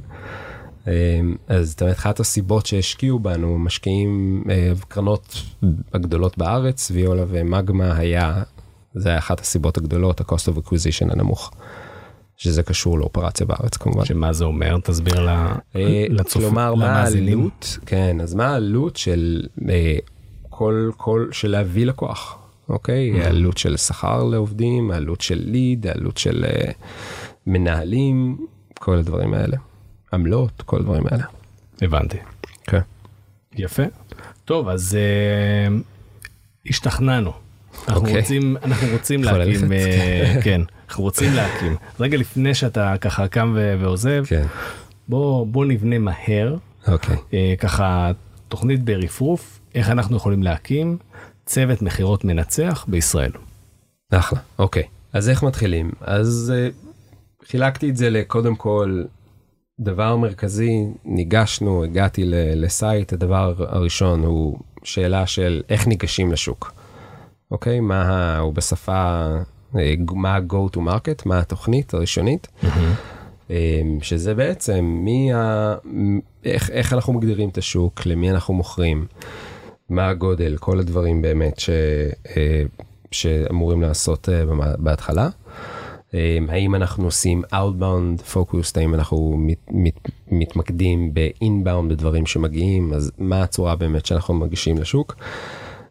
אז 1.48 1.70
זאת 1.70 1.82
אומרת, 1.82 1.96
אחת 1.96 2.20
הסיבות 2.20 2.66
שהשקיעו 2.66 3.18
בנו, 3.18 3.58
משקיעים 3.58 4.44
אה, 4.50 4.72
קרנות 4.88 5.42
הגדולות 5.94 6.38
בארץ, 6.38 6.90
ויולה 6.94 7.24
ומגמה 7.28 7.96
היה, 7.96 8.42
זה 8.94 9.08
היה 9.08 9.18
אחת 9.18 9.40
הסיבות 9.40 9.76
הגדולות, 9.78 10.20
ה-cost 10.20 10.52
of 10.52 10.58
acquisition 10.58 11.12
הנמוך. 11.12 11.50
שזה 12.36 12.62
קשור 12.62 12.98
לאופרציה 12.98 13.46
בארץ 13.46 13.76
כמובן. 13.76 14.04
שמה 14.04 14.32
זה 14.32 14.44
אומר? 14.44 14.78
תסביר 14.84 15.28
לצופים, 16.08 16.48
כלומר, 16.48 16.74
מה 16.74 17.02
העלות, 17.02 17.78
כן, 17.86 18.20
אז 18.20 18.34
מה 18.34 18.46
העלות 18.46 18.96
של 18.96 19.46
אה, 19.68 19.96
כל, 20.48 20.90
כל, 20.96 21.28
של 21.32 21.50
להביא 21.50 21.86
לקוח, 21.86 22.38
אוקיי? 22.68 23.22
העלות 23.22 23.58
של 23.58 23.76
שכר 23.76 24.24
לעובדים, 24.24 24.90
העלות 24.90 25.20
של 25.20 25.42
ליד, 25.44 25.86
העלות 25.86 26.18
של 26.18 26.44
אה, 26.48 26.72
מנהלים, 27.46 28.46
כל 28.78 28.96
הדברים 28.96 29.34
האלה. 29.34 29.56
עמלות, 30.12 30.62
כל 30.62 30.76
הדברים 30.76 31.06
האלה. 31.06 31.24
הבנתי. 31.82 32.16
כן. 32.64 32.80
יפה. 33.56 33.82
טוב, 34.44 34.68
אז 34.68 34.98
uh, 34.98 35.72
השתכנענו. 36.68 37.32
אנחנו 37.88 38.00
אוקיי. 38.00 38.20
רוצים, 38.20 38.56
אנחנו 38.64 38.88
רוצים 38.92 39.24
להקים, 39.24 39.72
uh, 39.72 40.42
כן, 40.44 40.60
אנחנו 40.88 41.04
רוצים 41.04 41.32
להקים. 41.32 41.76
רגע 42.00 42.16
לפני 42.16 42.54
שאתה 42.54 42.94
ככה 43.00 43.28
קם 43.28 43.52
ו- 43.56 43.74
ועוזב, 43.80 44.24
כן. 44.28 44.46
בוא, 45.08 45.46
בוא 45.46 45.64
נבנה 45.64 45.98
מהר, 45.98 46.56
אוקיי. 46.88 47.16
uh, 47.16 47.32
ככה 47.58 48.10
תוכנית 48.48 48.84
ברפרוף, 48.84 49.60
איך 49.74 49.90
אנחנו 49.90 50.16
יכולים 50.16 50.42
להקים 50.42 50.98
צוות 51.46 51.82
מכירות 51.82 52.24
מנצח 52.24 52.84
בישראל. 52.88 53.30
אחלה, 54.10 54.38
אוקיי. 54.58 54.82
אז 55.12 55.28
איך 55.28 55.42
מתחילים? 55.42 55.90
אז 56.00 56.52
uh, 56.54 57.46
חילקתי 57.48 57.90
את 57.90 57.96
זה 57.96 58.10
לקודם 58.10 58.56
כל 58.56 59.02
דבר 59.80 60.16
מרכזי, 60.16 60.86
ניגשנו, 61.04 61.84
הגעתי 61.84 62.22
לסייט, 62.56 63.12
הדבר 63.12 63.54
הראשון 63.58 64.24
הוא 64.24 64.58
שאלה 64.82 65.26
של 65.26 65.62
איך 65.68 65.86
ניגשים 65.86 66.32
לשוק. 66.32 66.72
אוקיי? 67.50 67.80
מה, 67.80 68.38
הוא 68.38 68.54
בשפה, 68.54 69.26
אה, 69.76 69.94
מה 70.12 70.34
ה-go 70.34 70.76
to 70.76 70.78
market, 70.78 71.22
מה 71.24 71.38
התוכנית 71.38 71.94
הראשונית, 71.94 72.48
אה, 73.50 73.80
שזה 74.02 74.34
בעצם 74.34 74.84
מי 74.84 75.32
ה... 75.32 75.74
איך, 76.44 76.70
איך 76.70 76.92
אנחנו 76.92 77.12
מגדירים 77.12 77.48
את 77.48 77.58
השוק, 77.58 78.06
למי 78.06 78.30
אנחנו 78.30 78.54
מוכרים, 78.54 79.06
מה 79.90 80.08
הגודל, 80.08 80.56
כל 80.56 80.78
הדברים 80.78 81.22
באמת 81.22 81.58
ש, 81.58 81.70
אה, 82.36 82.62
שאמורים 83.10 83.82
לעשות 83.82 84.28
בהתחלה. 84.78 85.28
אה, 86.16 86.38
האם 86.48 86.74
אנחנו 86.74 87.04
עושים 87.04 87.42
outbound 87.52 88.34
focused, 88.34 88.72
האם 88.76 88.94
אנחנו 88.94 89.36
מת, 89.38 89.58
מת, 89.70 90.08
מתמקדים 90.30 91.14
ב-inbound 91.14 91.88
בדברים 91.88 92.26
שמגיעים, 92.26 92.92
אז 92.92 93.12
מה 93.18 93.42
הצורה 93.42 93.76
באמת 93.76 94.06
שאנחנו 94.06 94.34
מגישים 94.34 94.78
לשוק. 94.78 95.16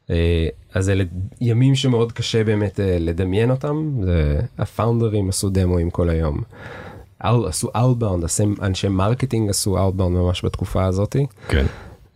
אה, 0.10 0.48
אז 0.74 0.90
אלה 0.90 1.04
ימים 1.42 1.76
שמאוד 1.76 2.12
קשה 2.12 2.44
באמת 2.44 2.80
אה, 2.80 2.98
לדמיין 3.00 3.52
אותם, 3.52 4.00
הפאונדרים 4.58 5.30
עשו 5.30 5.50
דמואים 5.50 5.89
כל 5.90 6.10
היום. 6.10 6.42
עשו 7.20 7.70
outbound, 7.76 8.42
אנשי 8.62 8.88
marketing 8.88 9.50
עשו 9.50 9.78
outbound 9.78 10.10
ממש 10.10 10.46
בתקופה 10.46 10.86
הזאתי. 10.86 11.26
כן. 11.48 11.66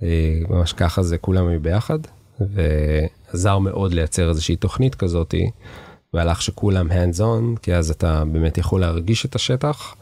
אה, 0.04 0.40
ממש 0.50 0.74
ככה 0.74 1.04
זה 1.04 1.18
כולם 1.18 1.48
היו 1.48 1.60
ביחד 1.60 2.00
ועזר 2.40 3.60
מאוד 3.60 3.94
לייצר 3.94 4.30
איזושהי 4.30 4.56
תוכנית 4.56 4.96
כזאתי 4.96 5.50
והלך 6.14 6.42
שכולם 6.42 6.88
hands 6.92 7.20
on 7.20 7.60
כי 7.62 7.76
אז 7.76 7.92
אתה 7.92 8.24
באמת 8.32 8.58
יכול 8.58 8.82
להרגיש 8.82 9.26
את 9.26 9.36
השטח. 9.36 9.96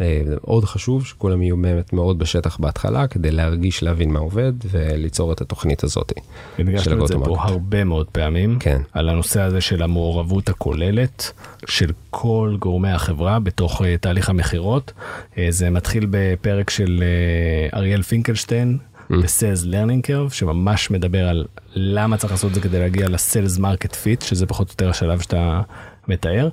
אה, 0.00 0.22
מאוד 0.26 0.64
חשוב 0.64 1.06
שכולם 1.06 1.42
יהיו 1.42 1.56
באמת 1.56 1.92
מאוד 1.92 2.18
בשטח 2.18 2.56
בהתחלה 2.56 3.06
כדי 3.06 3.30
להרגיש 3.30 3.82
להבין 3.82 4.10
מה 4.10 4.18
עובד 4.18 4.52
וליצור 4.70 5.32
את 5.32 5.40
התוכנית 5.40 5.84
הזאתי. 5.84 6.14
הדגשנו 6.58 7.02
את 7.02 7.08
זה 7.08 7.14
פה. 7.24 7.36
הרבה 7.38 7.84
מאוד 7.84 8.06
פעמים, 8.06 8.58
כן. 8.58 8.82
על 8.92 9.08
הנושא 9.08 9.40
הזה 9.40 9.60
של 9.60 9.82
המעורבות 9.82 10.48
הכוללת 10.48 11.32
של 11.66 11.90
כל 12.10 12.56
גורמי 12.58 12.90
החברה 12.90 13.38
בתוך 13.38 13.80
uh, 13.80 13.84
תהליך 14.00 14.28
המכירות. 14.30 14.92
Uh, 15.32 15.36
זה 15.48 15.70
מתחיל 15.70 16.06
בפרק 16.10 16.70
של 16.70 17.04
אריאל 17.74 18.02
פינקלשטיין. 18.02 18.78
ב-Sales 19.10 19.64
Learning 19.64 20.06
Curve 20.06 20.32
שממש 20.34 20.90
מדבר 20.90 21.28
על 21.28 21.44
למה 21.74 22.16
צריך 22.16 22.32
לעשות 22.32 22.48
את 22.50 22.54
זה 22.54 22.60
כדי 22.60 22.78
להגיע 22.78 23.08
ל-Sales 23.08 23.58
Market 23.58 23.90
Fit 23.92 24.24
שזה 24.24 24.46
פחות 24.46 24.68
או 24.68 24.72
יותר 24.72 24.90
השלב 24.90 25.20
שאתה 25.20 25.60
מתאר. 26.08 26.48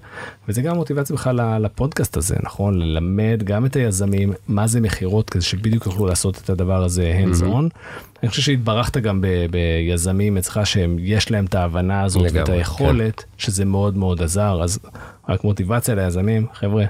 וזה 0.48 0.62
גם 0.62 0.76
מוטיבציה 0.76 1.16
בכלל 1.16 1.62
לפודקאסט 1.66 2.18
הזה 2.18 2.36
נכון? 2.44 2.80
ללמד 2.80 3.42
גם 3.44 3.66
את 3.66 3.76
היזמים 3.76 4.34
מה 4.48 4.68
זה 4.68 4.82
מכירות 4.82 5.30
כדי 5.30 5.42
שבדיוק 5.42 5.86
יוכלו 5.86 6.06
לעשות 6.06 6.42
את 6.44 6.50
הדבר 6.50 6.84
הזה 6.84 7.22
hands 7.24 7.42
on. 7.42 7.78
אני 8.24 8.30
חושב 8.30 8.42
שהתברכת 8.42 8.98
גם 8.98 9.22
ב- 9.22 9.46
ביזמים 9.52 10.38
אצלך 10.38 10.60
שהם 10.68 10.98
יש 11.00 11.32
להם 11.32 11.46
את 11.46 11.56
ההבנה 11.56 12.04
הזאת 12.04 12.22
לגמרי, 12.24 12.40
ואת 12.40 12.50
היכולת 12.50 13.24
שזה 13.38 13.66
מאוד 13.66 13.98
מאוד 13.98 14.22
עזר. 14.22 14.64
אז 14.64 14.80
רק 15.30 15.44
מוטיבציה 15.44 15.96
ליזמים 15.96 16.48
חבר'ה 16.54 16.86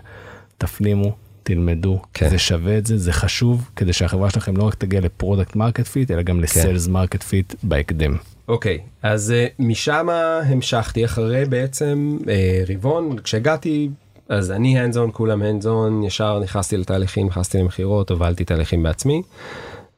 תפנימו 0.58 1.16
תלמדו 1.48 2.02
כן. 2.14 2.30
זה 2.30 2.38
שווה 2.40 2.78
את 2.78 2.86
זה 2.86 2.98
זה 2.98 3.14
חשוב 3.14 3.70
כדי 3.76 3.94
שהחברה 3.94 4.30
שלכם 4.30 4.58
לא 4.58 4.64
רק 4.64 4.76
תגיע 4.76 5.02
ל 5.02 5.08
product 5.08 5.56
market 5.56 5.88
fit 5.88 6.12
אלא 6.12 6.22
גם 6.22 6.40
ל 6.40 6.48
sales 6.48 6.88
market 6.88 7.24
fit 7.24 7.54
בהקדם. 7.64 8.16
אוקיי 8.48 8.80
אז 9.04 9.34
אה, 9.34 9.54
משם 9.60 10.08
המשכתי 10.46 11.06
אחרי 11.06 11.46
בעצם 11.46 12.18
אה, 12.22 12.28
רבעון 12.72 13.20
כשהגעתי 13.20 13.90
אז 14.30 14.52
אני 14.52 14.86
on 14.92 15.12
כולם 15.12 15.42
on 15.42 16.06
ישר 16.06 16.40
נכנסתי 16.40 16.78
לתהליכים 16.78 17.28
נכנסתי 17.28 17.58
למכירות 17.58 18.12
הובלתי 18.12 18.46
תהליכים 18.46 18.84
בעצמי. 18.84 19.22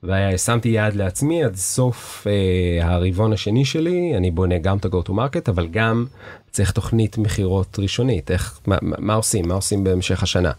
ושמתי 0.03 0.69
יעד 0.69 0.95
לעצמי 0.95 1.43
עד 1.43 1.55
סוף 1.55 2.27
אה, 2.27 2.87
הרבעון 2.87 3.33
השני 3.33 3.65
שלי 3.65 4.13
אני 4.17 4.31
בונה 4.31 4.57
גם 4.57 4.77
את 4.77 4.85
ה-go 4.85 5.07
to 5.07 5.09
market 5.09 5.49
אבל 5.49 5.67
גם 5.67 6.05
צריך 6.51 6.71
תוכנית 6.71 7.17
מכירות 7.17 7.79
ראשונית 7.79 8.31
איך 8.31 8.59
מה, 8.67 8.77
מה 8.81 9.13
עושים 9.13 9.47
מה 9.47 9.53
עושים 9.53 9.83
בהמשך 9.83 10.23
השנה 10.23 10.51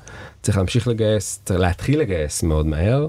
צריך 0.42 0.57
להמשיך 0.57 0.88
לגייס 0.88 1.40
צריך 1.44 1.61
להתחיל 1.61 2.00
לגייס 2.00 2.42
מאוד 2.42 2.66
מהר. 2.66 3.07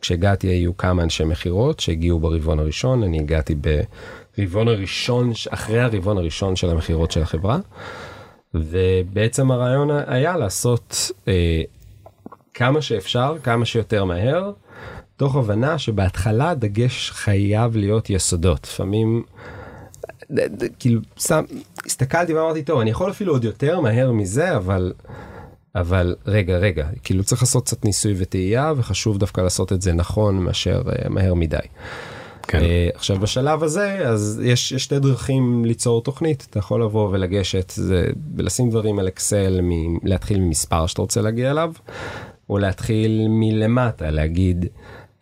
כשהגעתי 0.00 0.46
היו 0.46 0.76
כמה 0.76 1.02
אנשי 1.02 1.24
מכירות 1.24 1.80
שהגיעו 1.80 2.20
ברבעון 2.20 2.58
הראשון 2.58 3.02
אני 3.02 3.20
הגעתי 3.20 3.54
ברבעון 4.38 4.68
הראשון 4.68 5.32
אחרי 5.50 5.80
הרבעון 5.80 6.18
הראשון 6.18 6.56
של 6.56 6.70
המכירות 6.70 7.10
של 7.10 7.22
החברה. 7.22 7.58
ובעצם 8.54 9.50
הרעיון 9.50 9.90
היה 10.06 10.36
לעשות 10.36 11.10
אה, 11.28 11.62
כמה 12.54 12.82
שאפשר 12.82 13.36
כמה 13.42 13.64
שיותר 13.64 14.04
מהר 14.04 14.52
תוך 15.16 15.36
הבנה 15.36 15.78
שבהתחלה 15.78 16.54
דגש 16.54 17.10
חייב 17.10 17.76
להיות 17.76 18.10
יסודות 18.10 18.60
לפעמים. 18.64 19.22
כאילו 20.78 21.00
שם 21.18 21.44
הסתכלתי 22.02 22.34
ואמרתי 22.34 22.62
טוב 22.62 22.80
אני 22.80 22.90
יכול 22.90 23.10
אפילו 23.10 23.32
עוד 23.32 23.44
יותר 23.44 23.80
מהר 23.80 24.12
מזה 24.12 24.56
אבל 24.56 24.92
אבל 25.74 26.14
רגע 26.26 26.56
רגע 26.56 26.88
כאילו 27.02 27.24
צריך 27.24 27.42
לעשות 27.42 27.66
קצת 27.66 27.84
ניסוי 27.84 28.14
וטעייה 28.16 28.72
וחשוב 28.76 29.18
דווקא 29.18 29.40
לעשות 29.40 29.72
את 29.72 29.82
זה 29.82 29.92
נכון 29.92 30.38
מאשר 30.38 30.82
uh, 30.86 31.08
מהר 31.08 31.34
מדי. 31.34 31.56
כן. 32.42 32.58
Uh, 32.58 32.96
עכשיו 32.96 33.16
בשלב 33.16 33.62
הזה 33.62 34.08
אז 34.08 34.40
יש, 34.44 34.72
יש 34.72 34.84
שתי 34.84 34.98
דרכים 34.98 35.64
ליצור 35.64 36.02
תוכנית 36.02 36.46
אתה 36.50 36.58
יכול 36.58 36.82
לבוא 36.82 37.08
ולגשת 37.12 37.72
זה, 37.76 38.06
ולשים 38.36 38.70
דברים 38.70 38.98
על 38.98 39.08
אקסל 39.08 39.60
מ, 39.62 39.98
להתחיל 40.02 40.40
ממספר 40.40 40.86
שאתה 40.86 41.02
רוצה 41.02 41.20
להגיע 41.20 41.50
אליו 41.50 41.72
או 42.50 42.58
להתחיל 42.58 43.26
מלמטה 43.28 44.10
להגיד 44.10 44.66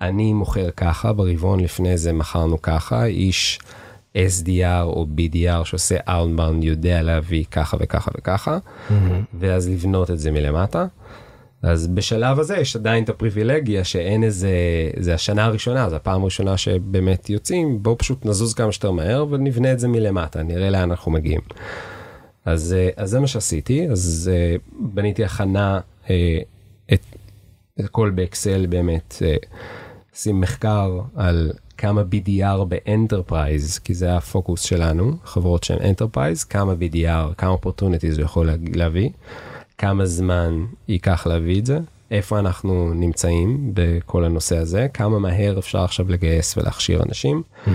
אני 0.01 0.33
מוכר 0.33 0.71
ככה 0.77 1.13
ברבעון 1.13 1.61
לפני 1.61 1.99
זה 1.99 2.13
מכרנו 2.13 2.63
ככה 2.63 3.05
איש. 3.05 3.59
SDR 4.17 4.83
או 4.83 5.07
BDR 5.17 5.65
שעושה 5.65 5.97
Outbound 6.07 6.63
יודע 6.65 7.03
להביא 7.03 7.45
ככה 7.51 7.77
וככה 7.81 8.11
וככה 8.19 8.59
mm-hmm. 8.59 8.93
ואז 9.35 9.69
לבנות 9.69 10.11
את 10.11 10.19
זה 10.19 10.31
מלמטה. 10.31 10.87
אז 11.63 11.87
בשלב 11.87 12.39
הזה 12.39 12.57
יש 12.57 12.77
עדיין 12.77 13.05
את 13.05 13.09
הפריבילגיה 13.09 13.85
שאין 13.85 14.25
איזה 14.25 14.51
זה 14.97 15.15
השנה 15.15 15.45
הראשונה 15.45 15.91
זה 15.91 15.97
הפעם 15.97 16.23
הראשונה 16.23 16.57
שבאמת 16.57 17.31
יוצאים 17.31 17.83
בואו 17.83 17.99
פשוט 17.99 18.27
נזוז 18.27 18.55
כמה 18.55 18.73
שיותר 18.73 18.91
מהר 18.91 19.27
ונבנה 19.31 19.73
את 19.73 19.81
זה 19.81 19.89
מלמטה 19.89 20.43
נראה 20.43 20.71
לאן 20.71 20.91
אנחנו 20.91 21.13
מגיעים. 21.13 21.41
אז, 22.45 22.77
אה, 22.79 22.89
אז 22.97 23.11
זה 23.11 23.21
מה 23.21 23.27
שעשיתי 23.27 23.89
אז 23.91 24.31
אה, 24.33 24.57
בניתי 24.81 25.25
הכנה 25.25 25.81
אה, 26.11 26.39
את, 26.93 27.03
את 27.81 27.85
הכל 27.85 28.11
באקסל 28.11 28.67
באמת 28.67 29.23
שים 30.15 30.41
מחקר 30.41 31.01
על 31.17 31.53
כמה 31.81 32.03
BDR 32.03 32.65
ב 32.65 32.75
enterprise 32.75 33.79
כי 33.79 33.95
זה 33.95 34.17
הפוקוס 34.17 34.63
שלנו 34.63 35.13
חברות 35.25 35.65
שהן 35.65 35.79
enterprise 35.89 36.45
כמה 36.45 36.73
BDR 36.73 37.35
כמה 37.39 37.55
opportunities 37.55 38.17
הוא 38.17 38.25
יכול 38.25 38.51
להביא 38.75 39.11
כמה 39.79 40.07
זמן 40.07 40.65
ייקח 40.89 41.27
להביא 41.27 41.61
את 41.61 41.67
זה 41.67 41.79
איפה 42.11 42.39
אנחנו 42.39 42.95
נמצאים 42.95 43.71
בכל 43.75 44.25
הנושא 44.25 44.57
הזה 44.57 44.87
כמה 44.95 45.19
מהר 45.19 45.59
אפשר 45.59 45.79
עכשיו 45.85 46.09
לגייס 46.09 46.57
ולהכשיר 46.57 47.03
אנשים 47.03 47.43
mm-hmm. 47.67 47.71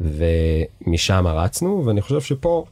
ומשם 0.00 1.26
רצנו 1.26 1.82
ואני 1.86 2.00
חושב 2.00 2.20
שפה. 2.20 2.64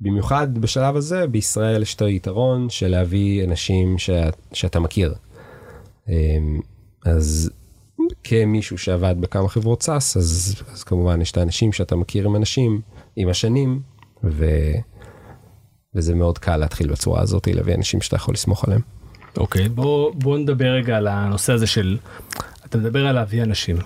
במיוחד 0.00 0.58
בשלב 0.58 0.96
הזה 0.96 1.26
בישראל 1.26 1.82
יש 1.82 1.94
את 1.94 2.02
היתרון 2.02 2.70
של 2.70 2.88
להביא 2.88 3.44
אנשים 3.44 3.98
שאת, 3.98 4.36
שאתה 4.52 4.80
מכיר. 4.80 5.14
אמ, 6.08 6.60
אז 7.04 7.50
כמישהו 8.28 8.78
שעבד 8.78 9.14
בכמה 9.20 9.48
חברות 9.48 9.82
סאס 9.82 10.16
אז, 10.16 10.62
אז 10.72 10.84
כמובן 10.84 11.20
יש 11.20 11.30
את 11.30 11.36
האנשים 11.36 11.72
שאתה 11.72 11.96
מכיר 11.96 12.26
עם 12.26 12.36
אנשים 12.36 12.80
עם 13.16 13.28
השנים 13.28 13.80
ו... 14.24 14.46
וזה 15.94 16.14
מאוד 16.14 16.38
קל 16.38 16.56
להתחיל 16.56 16.88
בצורה 16.92 17.22
הזאת 17.22 17.46
להביא 17.46 17.74
אנשים 17.74 18.00
שאתה 18.00 18.16
יכול 18.16 18.34
לסמוך 18.34 18.64
עליהם. 18.64 18.80
אוקיי 19.36 19.66
okay, 19.66 19.68
בוא 19.68 20.14
בוא 20.14 20.38
נדבר 20.38 20.68
רגע 20.68 20.96
על 20.96 21.06
הנושא 21.08 21.52
הזה 21.52 21.66
של 21.66 21.98
אתה 22.64 22.78
מדבר 22.78 23.06
על 23.06 23.14
להביא 23.14 23.42
אנשים. 23.42 23.76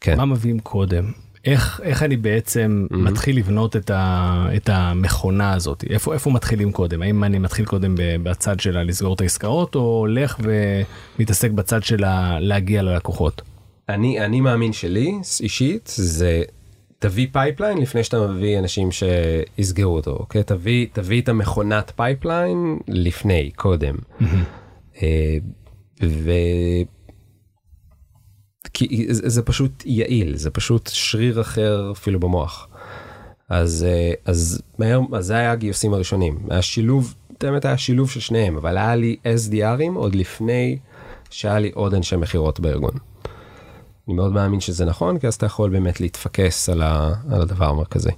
כן. 0.00 0.16
מה 0.16 0.24
מביאים 0.24 0.60
קודם 0.60 1.12
איך 1.44 1.80
איך 1.84 2.02
אני 2.02 2.16
בעצם 2.16 2.86
mm-hmm. 2.90 2.96
מתחיל 2.96 3.36
לבנות 3.36 3.76
את, 3.76 3.90
ה, 3.90 4.46
את 4.56 4.68
המכונה 4.72 5.52
הזאת 5.52 5.84
איפה 5.90 6.14
איפה 6.14 6.30
מתחילים 6.30 6.72
קודם 6.72 7.02
האם 7.02 7.24
אני 7.24 7.38
מתחיל 7.38 7.64
קודם 7.64 7.94
בצד 8.22 8.60
של 8.60 8.82
לסגור 8.82 9.14
את 9.14 9.20
העסקאות 9.20 9.74
או 9.74 9.80
הולך 9.80 10.40
ומתעסק 11.18 11.50
בצד 11.50 11.82
של 11.82 12.04
להגיע 12.40 12.82
ללקוחות. 12.82 13.42
אני 13.88 14.24
אני 14.24 14.40
מאמין 14.40 14.72
שלי 14.72 15.14
אישית 15.40 15.92
זה 15.96 16.42
תביא 16.98 17.26
pipeline 17.32 17.78
לפני 17.78 18.04
שאתה 18.04 18.26
מביא 18.26 18.58
אנשים 18.58 18.88
שיסגרו 18.92 19.94
אותו 19.94 20.10
אוקיי 20.10 20.42
תביא 20.42 20.86
תביא 20.92 21.22
את 21.22 21.28
המכונת 21.28 21.92
pipeline 21.96 22.78
לפני 22.88 23.50
קודם. 23.56 23.94
Mm-hmm. 24.20 25.04
ו... 26.02 26.30
כי 28.72 29.06
זה 29.08 29.42
פשוט 29.42 29.82
יעיל 29.86 30.36
זה 30.36 30.50
פשוט 30.50 30.90
שריר 30.92 31.40
אחר 31.40 31.92
אפילו 31.92 32.20
במוח. 32.20 32.68
אז 33.48 33.86
אז 34.24 34.62
מהר 34.78 35.00
אז 35.12 35.26
זה 35.26 35.34
היה 35.34 35.52
הגיוסים 35.52 35.94
הראשונים 35.94 36.38
היה 36.50 36.62
שילוב 36.62 37.14
באמת 37.40 37.64
היה 37.64 37.78
שילוב 37.78 38.10
של 38.10 38.20
שניהם 38.20 38.56
אבל 38.56 38.78
היה 38.78 38.96
לי 38.96 39.16
SDRים 39.24 39.94
עוד 39.94 40.14
לפני 40.14 40.78
שהיה 41.30 41.58
לי 41.58 41.70
עוד 41.74 41.94
אנשי 41.94 42.16
מכירות 42.16 42.60
בארגון. 42.60 42.98
אני 44.08 44.14
מאוד 44.14 44.32
מאמין 44.32 44.60
שזה 44.60 44.84
נכון 44.84 45.18
כי 45.18 45.26
אז 45.26 45.34
אתה 45.34 45.46
יכול 45.46 45.70
באמת 45.70 46.00
להתפקס 46.00 46.68
על, 46.68 46.82
ה, 46.82 47.14
על 47.30 47.42
הדבר 47.42 47.68
המרכזי. 47.68 48.10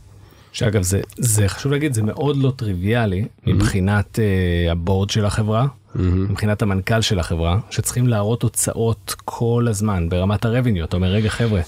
שאגב 0.53 0.83
זה 0.83 1.01
זה 1.17 1.49
חשוב 1.49 1.73
להגיד 1.73 1.95
זה 1.95 2.03
מאוד 2.03 2.37
לא 2.37 2.53
טריוויאלי 2.57 3.23
mm-hmm. 3.23 3.51
מבחינת 3.51 4.19
uh, 4.19 4.73
ה 4.73 4.79
board 4.79 5.11
של 5.11 5.25
החברה 5.25 5.67
mm-hmm. 5.67 5.99
מבחינת 6.01 6.63
המנכ"ל 6.63 7.01
של 7.01 7.19
החברה 7.19 7.59
שצריכים 7.71 8.09
להראות 8.09 8.41
תוצאות 8.41 9.15
כל 9.25 9.67
הזמן 9.71 10.09
ברמת 10.09 10.45
ה 10.45 10.50
revenue 10.50 10.85
אתה 10.85 10.97
אומר 10.97 11.09
רגע 11.09 11.29
חבר'ה 11.29 11.61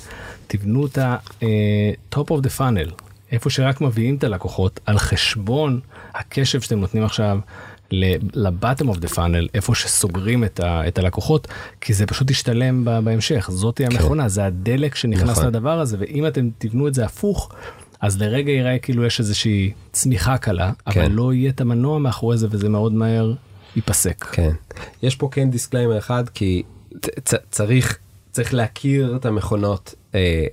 תבנו 0.47 0.87
את 0.87 0.99
ה-top 0.99 2.29
uh, 2.29 2.39
of 2.39 2.43
the 2.43 2.59
funnel 2.59 3.03
איפה 3.33 3.51
שרק 3.51 3.81
מביאים 3.81 4.17
את 4.17 4.25
הלקוחות 4.25 4.81
על 4.87 4.99
חשבון 4.99 5.81
הקשב 6.15 6.61
שאתם 6.61 6.79
נותנים 6.79 7.05
עכשיו 7.05 7.39
ל 8.35 8.42
bottom 8.42 8.89
of 8.89 8.99
the 8.99 9.09
funnel 9.09 9.49
איפה 9.55 9.75
שסוגרים 9.75 10.45
את, 10.45 10.61
ה, 10.61 10.89
את 10.89 10.99
הלקוחות 10.99 11.49
כי 11.81 11.95
זה 11.95 12.07
פשוט 12.07 12.31
ישתלם 12.31 12.85
בהמשך 12.85 13.49
זאתי 13.53 13.87
כן. 13.87 13.93
המכונה 13.93 14.29
זה 14.29 14.45
הדלק 14.45 14.95
שנכנס 14.95 15.29
נכון. 15.31 15.47
לדבר 15.47 15.81
הזה 15.81 15.97
ואם 16.01 16.27
אתם 16.27 16.49
תבנו 16.59 16.89
את 16.89 16.95
זה 16.95 17.05
הפוך 17.05 17.53
אז 18.01 18.23
לרגע 18.23 18.51
יראה 18.53 18.79
כאילו 18.79 19.05
יש 19.05 19.21
איזושהי 19.21 19.73
צמיחה 19.93 20.39
קלה 20.39 20.73
כן. 20.91 21.01
אבל 21.01 21.11
לא 21.11 21.35
יהיה 21.35 21.51
את 21.51 21.61
המנוע 21.61 21.99
מאחורי 21.99 22.39
זה 22.39 22.47
וזה 22.51 22.69
מאוד 22.69 22.93
מהר 22.93 23.33
ייפסק. 23.77 24.25
כן 24.25 24.51
יש 25.03 25.17
פה 25.17 25.29
כן 25.33 25.51
disclaimer 25.51 25.99
אחד 25.99 26.29
כי 26.29 26.63
צ, 27.25 27.35
צריך 27.51 27.99
צריך 28.31 28.55
להכיר 28.55 29.17
את 29.17 29.27
המכונות. 29.27 29.95
אה, 30.15 30.47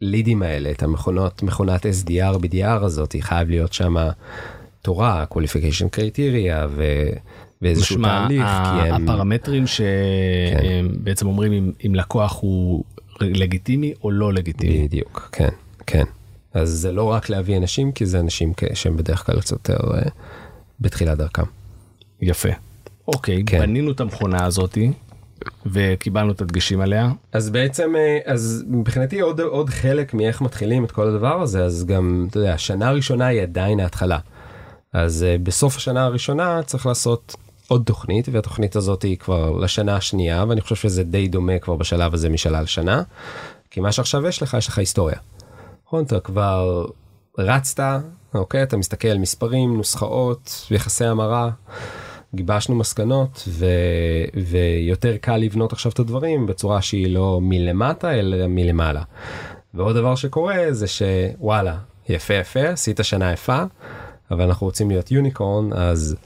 לידים 0.00 0.42
האלה 0.42 0.70
את 0.70 0.82
המכונות 0.82 1.42
מכונת 1.42 1.86
SDR 1.86 2.38
BDR 2.38 2.84
הזאת 2.84 3.16
חייב 3.20 3.48
להיות 3.48 3.72
שמה 3.72 4.10
תורה, 4.82 5.24
qualification 5.34 5.96
criteria 5.96 6.66
ו... 6.68 6.84
ואיזשהו 7.62 7.96
משמע, 7.96 8.26
תהליך. 8.26 8.42
משמע 8.42 8.96
הפרמטרים 8.96 9.64
שבעצם 9.66 11.24
כן. 11.24 11.30
אומרים 11.30 11.52
אם, 11.52 11.72
אם 11.86 11.94
לקוח 11.94 12.38
הוא 12.40 12.84
לגיטימי 13.20 13.92
או 14.04 14.10
לא 14.10 14.32
לגיטימי. 14.32 14.88
בדיוק, 14.88 15.28
כן, 15.32 15.48
כן. 15.86 16.04
אז 16.54 16.68
זה 16.68 16.92
לא 16.92 17.04
רק 17.04 17.28
להביא 17.28 17.56
אנשים 17.56 17.92
כי 17.92 18.06
זה 18.06 18.20
אנשים 18.20 18.52
שהם 18.74 18.96
בדרך 18.96 19.26
כלל 19.26 19.40
קצת 19.40 19.50
יותר 19.50 19.76
uh, 19.76 20.10
בתחילת 20.80 21.18
דרכם. 21.18 21.42
יפה. 22.22 22.48
אוקיי, 23.08 23.42
כן. 23.46 23.60
בנינו 23.60 23.90
את 23.90 24.00
המכונה 24.00 24.44
הזאתי. 24.44 24.92
וקיבלנו 25.66 26.32
את 26.32 26.40
הדגשים 26.40 26.80
עליה. 26.80 27.10
אז 27.32 27.50
בעצם 27.50 27.96
אה, 27.96 28.18
אז 28.24 28.64
מבחינתי 28.68 29.20
עוד 29.20 29.40
עוד 29.40 29.70
חלק 29.70 30.14
מאיך 30.14 30.40
מתחילים 30.40 30.84
את 30.84 30.90
כל 30.90 31.08
הדבר 31.08 31.42
הזה 31.42 31.64
אז 31.64 31.84
גם 31.86 32.26
אתה 32.30 32.38
יודע 32.38 32.58
שנה 32.58 32.90
ראשונה 32.90 33.26
היא 33.26 33.42
עדיין 33.42 33.80
ההתחלה. 33.80 34.18
אז 34.92 35.26
uh, 35.28 35.42
בסוף 35.42 35.76
השנה 35.76 36.04
הראשונה 36.04 36.62
צריך 36.62 36.86
לעשות 36.86 37.36
עוד 37.68 37.82
תוכנית 37.86 38.28
והתוכנית 38.32 38.76
הזאת 38.76 39.02
היא 39.02 39.16
כבר 39.16 39.50
לשנה 39.50 39.96
השנייה 39.96 40.44
ואני 40.48 40.60
חושב 40.60 40.76
שזה 40.76 41.04
די 41.04 41.28
דומה 41.28 41.58
כבר 41.58 41.76
בשלב 41.76 42.14
הזה 42.14 42.28
משנה 42.28 42.60
לשנה. 42.60 43.02
כי 43.70 43.80
מה 43.80 43.92
שעכשיו 43.92 44.26
יש 44.26 44.42
לך 44.42 44.54
יש 44.58 44.68
לך 44.68 44.78
היסטוריה. 44.78 45.16
נכון 45.86 46.04
אתה 46.04 46.20
כבר 46.20 46.86
רצת 47.38 47.82
אוקיי 48.34 48.62
אתה 48.62 48.76
מסתכל 48.76 49.14
מספרים 49.18 49.76
נוסחאות 49.76 50.66
יחסי 50.70 51.04
המרה. 51.04 51.50
גיבשנו 52.34 52.74
מסקנות 52.74 53.48
ו... 53.48 53.66
ויותר 54.46 55.16
קל 55.16 55.36
לבנות 55.36 55.72
עכשיו 55.72 55.92
את 55.92 55.98
הדברים 55.98 56.46
בצורה 56.46 56.82
שהיא 56.82 57.14
לא 57.14 57.38
מלמטה 57.42 58.14
אלא 58.14 58.46
מלמעלה. 58.46 59.02
ועוד 59.74 59.96
דבר 59.96 60.14
שקורה 60.14 60.56
זה 60.70 60.86
שוואלה 60.86 61.76
יפה 62.08 62.34
יפה 62.34 62.60
עשית 62.60 63.00
שנה 63.02 63.32
יפה 63.32 63.62
אבל 64.30 64.44
אנחנו 64.44 64.66
רוצים 64.66 64.90
להיות 64.90 65.10
unicorn 65.10 65.72
אז 65.72 66.16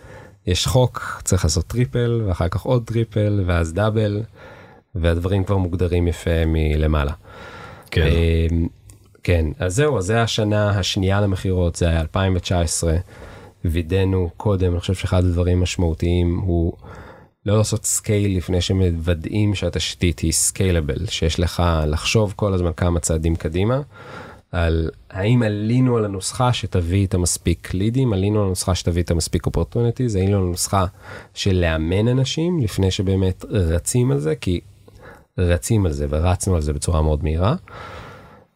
יש 0.47 0.67
חוק 0.67 1.21
צריך 1.25 1.45
לעשות 1.45 1.67
triple 1.67 2.23
ואחר 2.27 2.49
כך 2.49 2.63
עוד 2.63 2.85
triple 2.87 3.43
ואז 3.47 3.73
double 3.73 4.23
והדברים 4.95 5.45
כבר 5.45 5.57
מוגדרים 5.57 6.09
יפה 6.09 6.47
מלמעלה. 6.47 7.13
כן. 7.91 8.07
אמ, 8.07 8.67
כן, 9.23 9.47
אז 9.59 9.75
זהו, 9.75 9.99
אז 9.99 10.05
זה 10.05 10.23
השנה 10.23 10.71
השנייה 10.71 11.21
למכירות, 11.21 11.77
זה 11.77 11.89
היה 11.89 12.01
2019. 12.01 12.97
וידאנו 13.65 14.31
קודם, 14.37 14.73
אני 14.73 14.81
חושב 14.81 14.95
שאחד 14.95 15.25
הדברים 15.25 15.61
משמעותיים 15.61 16.39
הוא 16.39 16.73
לא 17.47 17.59
לעשות 17.59 17.85
scale 17.85 18.37
לפני 18.37 18.61
שמוודאים 18.61 19.55
שהתשתית 19.55 20.19
היא 20.19 20.33
scalable, 20.33 21.07
שיש 21.07 21.41
לך 21.41 21.63
לחשוב 21.87 22.33
כל 22.37 22.55
הזמן 22.55 22.71
כמה 22.77 23.01
צעדים 23.01 23.37
קדימה, 23.37 23.81
על 24.55 24.91
האם 25.11 25.43
עלינו 25.43 25.97
על 25.97 26.05
הנוסחה 26.05 26.53
שתביא 26.53 27.07
את 27.07 27.15
המספיק 27.15 27.75
לידים, 27.75 28.13
עלינו 28.13 28.39
על 28.41 28.47
הנוסחה 28.47 28.75
שתביא 28.75 29.03
את 29.03 29.11
המספיק 29.11 29.47
opportunities, 29.47 30.17
עלינו 30.17 30.37
על 30.37 30.43
הנוסחה 30.43 30.87
של 31.35 31.57
לאמן 31.57 32.09
אנשים 32.09 32.61
לפני 32.61 32.91
שבאמת 32.91 33.45
רצים 33.49 34.11
על 34.11 34.19
זה, 34.19 34.35
כי 34.35 34.61
רצים 35.39 35.87
על 35.87 35.93
זה 35.93 36.07
ורצנו 36.09 36.55
על 36.55 36.63
זה 36.63 36.73
בצורה 36.73 37.03
מאוד 37.03 37.25
מהירה. 37.25 37.55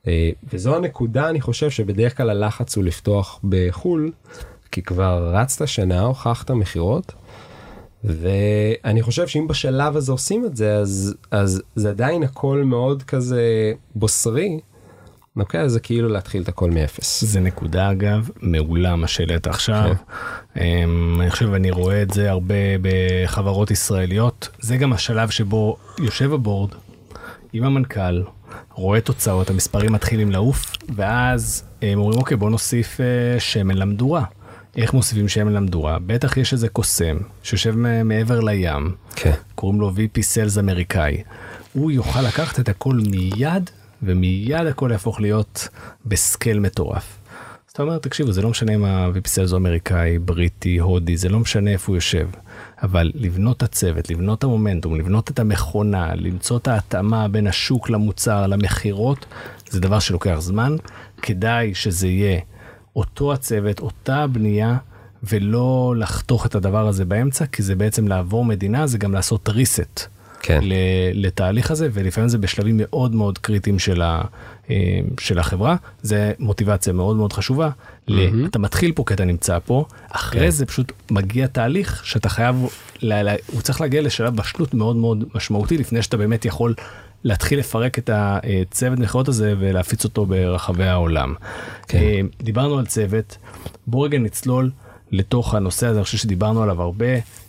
אה, 0.07 0.31
וזו 0.53 0.77
הנקודה 0.77 1.29
אני 1.29 1.41
חושב 1.41 1.71
שבדרך 1.71 2.17
כלל 2.17 2.31
הלחץ 2.31 2.77
הוא 2.77 2.85
לפתוח 2.85 3.41
בחו"ל 3.49 4.13
כי 4.73 4.83
כבר 4.83 5.31
רצת 5.35 5.69
שנה 5.69 6.01
הוכחת 6.01 6.51
מכירות. 6.51 7.13
ואני 8.05 9.03
חושב 9.03 9.27
שאם 9.27 9.49
בשלב 9.49 9.97
הזה 9.97 10.13
עושים 10.13 10.45
את 10.45 10.57
זה 10.57 10.77
אז 10.77 11.15
אז 11.31 11.63
זה 11.77 11.89
עדיין 11.89 12.23
הכל 12.23 12.63
מאוד 12.65 13.03
כזה 13.03 13.73
בוסרי. 13.95 14.61
אוקיי 15.39 15.61
אז 15.61 15.73
זה 15.73 15.81
כאילו 15.81 16.09
להתחיל 16.09 16.43
את 16.43 16.49
הכל 16.49 16.71
מאפס. 16.71 17.25
זה 17.25 17.41
נקודה 17.41 17.91
אגב 17.91 18.29
מעולה 18.43 18.97
מה 18.97 19.09
שהעלית 19.09 19.47
עכשיו. 19.47 19.93
אמ, 20.57 21.19
אני 21.21 21.31
חושב 21.31 21.55
אני 21.55 21.71
רואה 21.71 22.03
את 22.03 22.11
זה 22.11 22.31
הרבה 22.31 22.55
בחברות 22.83 23.71
ישראליות 23.71 24.49
זה 24.61 24.77
גם 24.77 24.93
השלב 24.93 25.31
שבו 25.31 25.77
יושב 25.99 26.33
הבורד 26.33 26.71
עם 27.53 27.65
המנכ"ל 27.65 28.23
רואה 28.75 29.01
תוצאות 29.01 29.51
המספרים 29.51 29.93
מתחילים 29.93 30.31
לעוף 30.31 30.73
ואז 30.95 31.65
הם 31.83 31.99
אומרים 31.99 32.19
אוקיי 32.19 32.37
בוא 32.37 32.51
נוסיף 32.51 33.01
אה, 33.01 33.41
שמן 33.41 33.77
למדורה. 33.77 34.25
איך 34.77 34.95
מוסיפים 34.95 35.29
שמן 35.29 35.53
למדורה 35.53 35.99
בטח 36.07 36.37
יש 36.37 36.53
איזה 36.53 36.69
קוסם 36.69 37.17
שיושב 37.43 37.75
מעבר 38.05 38.41
לים 38.41 38.95
כן. 39.17 39.33
קוראים 39.55 39.81
לו 39.81 39.91
VP 39.91 40.19
Sales 40.19 40.61
אמריקאי. 40.61 41.23
הוא 41.73 41.91
יוכל 41.91 42.23
לקחת 42.23 42.61
את 42.61 42.69
הכל 42.69 43.01
מיד 43.11 43.71
ומיד 44.03 44.67
הכל 44.67 44.89
יהפוך 44.93 45.21
להיות 45.21 45.69
בסקייל 46.07 46.59
מטורף. 46.59 47.19
אז 47.67 47.73
אתה 47.73 47.83
אומר 47.83 47.99
תקשיבו 47.99 48.33
זה 48.33 48.43
לא 48.43 48.51
משנה 48.51 48.75
אם 48.75 48.85
ה-VP 48.85 49.27
Sales 49.27 49.51
הוא 49.51 49.57
אמריקאי 49.57 50.19
בריטי 50.19 50.79
הודי 50.79 51.17
זה 51.17 51.29
לא 51.29 51.41
משנה 51.41 51.71
איפה 51.71 51.93
הוא 51.93 51.97
יושב. 51.97 52.29
אבל 52.83 53.11
לבנות 53.15 53.57
את 53.57 53.63
הצוות 53.63 54.11
לבנות 54.11 54.39
את 54.39 54.45
המומנטום 54.45 54.97
לבנות 54.97 55.31
את 55.31 55.39
המכונה 55.39 56.15
למצוא 56.15 56.59
את 56.59 56.69
ההתאמה 56.69 57.29
בין 57.29 57.47
השוק 57.47 57.91
למוצר 57.91 58.47
למכירות 58.47 59.27
זה 59.71 59.81
דבר 59.81 59.99
שלוקח 59.99 60.37
זמן 60.39 60.77
כדאי 61.23 61.75
שזה 61.75 62.09
יהיה 62.09 62.41
אותו 62.97 63.33
הצוות 63.33 63.81
אותה 63.81 64.17
הבנייה 64.17 64.77
ולא 65.23 65.95
לחתוך 65.99 66.47
את 66.47 66.55
הדבר 66.55 66.89
הזה 66.89 67.05
באמצע 67.05 67.47
כי 67.47 67.63
זה 67.63 67.75
בעצם 67.75 68.09
לעבור 68.09 68.45
מדינה 68.45 68.87
זה 68.87 68.99
גם 68.99 69.13
לעשות 69.13 69.49
reset 69.49 70.07
כן. 70.43 70.61
לתהליך 71.15 71.71
הזה 71.71 71.89
ולפעמים 71.93 72.29
זה 72.29 72.39
בשלבים 72.39 72.75
מאוד 72.79 73.15
מאוד 73.15 73.39
קריטיים 73.39 73.79
של, 73.79 74.03
ה, 74.03 74.23
אה, 74.71 74.77
של 75.21 75.39
החברה 75.39 75.77
זה 76.03 76.33
מוטיבציה 76.39 76.93
מאוד 76.93 77.17
מאוד 77.17 77.33
חשובה. 77.33 77.71
ל- 78.09 78.47
אתה 78.47 78.59
מתחיל 78.59 78.93
פה 78.93 79.05
כי 79.07 79.15
אתה 79.15 79.25
נמצא 79.25 79.59
פה 79.67 79.85
אחרי 80.11 80.41
כן. 80.41 80.51
זה 80.51 80.67
פשוט 80.67 80.93
מגיע 81.11 81.47
תהליך 81.47 82.05
שאתה 82.07 82.29
חייב 82.29 82.57
ל- 83.03 83.29
ל- 83.29 83.37
הוא 83.53 83.61
צריך 83.61 83.81
להגיע 83.81 84.03
לשלב 84.03 84.37
בשלות 84.37 84.75
מאוד 84.75 84.97
מאוד 84.97 85.25
משמעותי 85.35 85.79
לפני 85.79 86.03
שאתה 86.03 86.17
באמת 86.17 86.45
יכול 86.45 86.75
להתחיל 87.25 87.59
לפרק 87.59 87.99
את 87.99 88.11
הצוות 88.13 88.99
מכירות 88.99 89.29
הזה 89.29 89.55
ולהפיץ 89.59 90.05
אותו 90.05 90.27
ברחבי 90.27 90.85
העולם. 90.85 91.35
כן. 91.89 91.99
אה, 91.99 92.21
דיברנו 92.43 92.79
על 92.79 92.87
צוות 92.87 93.37
בוא 93.87 94.05
רגע 94.07 94.19
נצלול 94.19 94.71
לתוך 95.13 95.55
הנושא 95.55 95.87
הזה 95.87 95.99
אני 95.99 96.05
חושב 96.05 96.19
שדיברנו 96.19 96.63
עליו 96.63 96.83
הרבה 96.83 97.07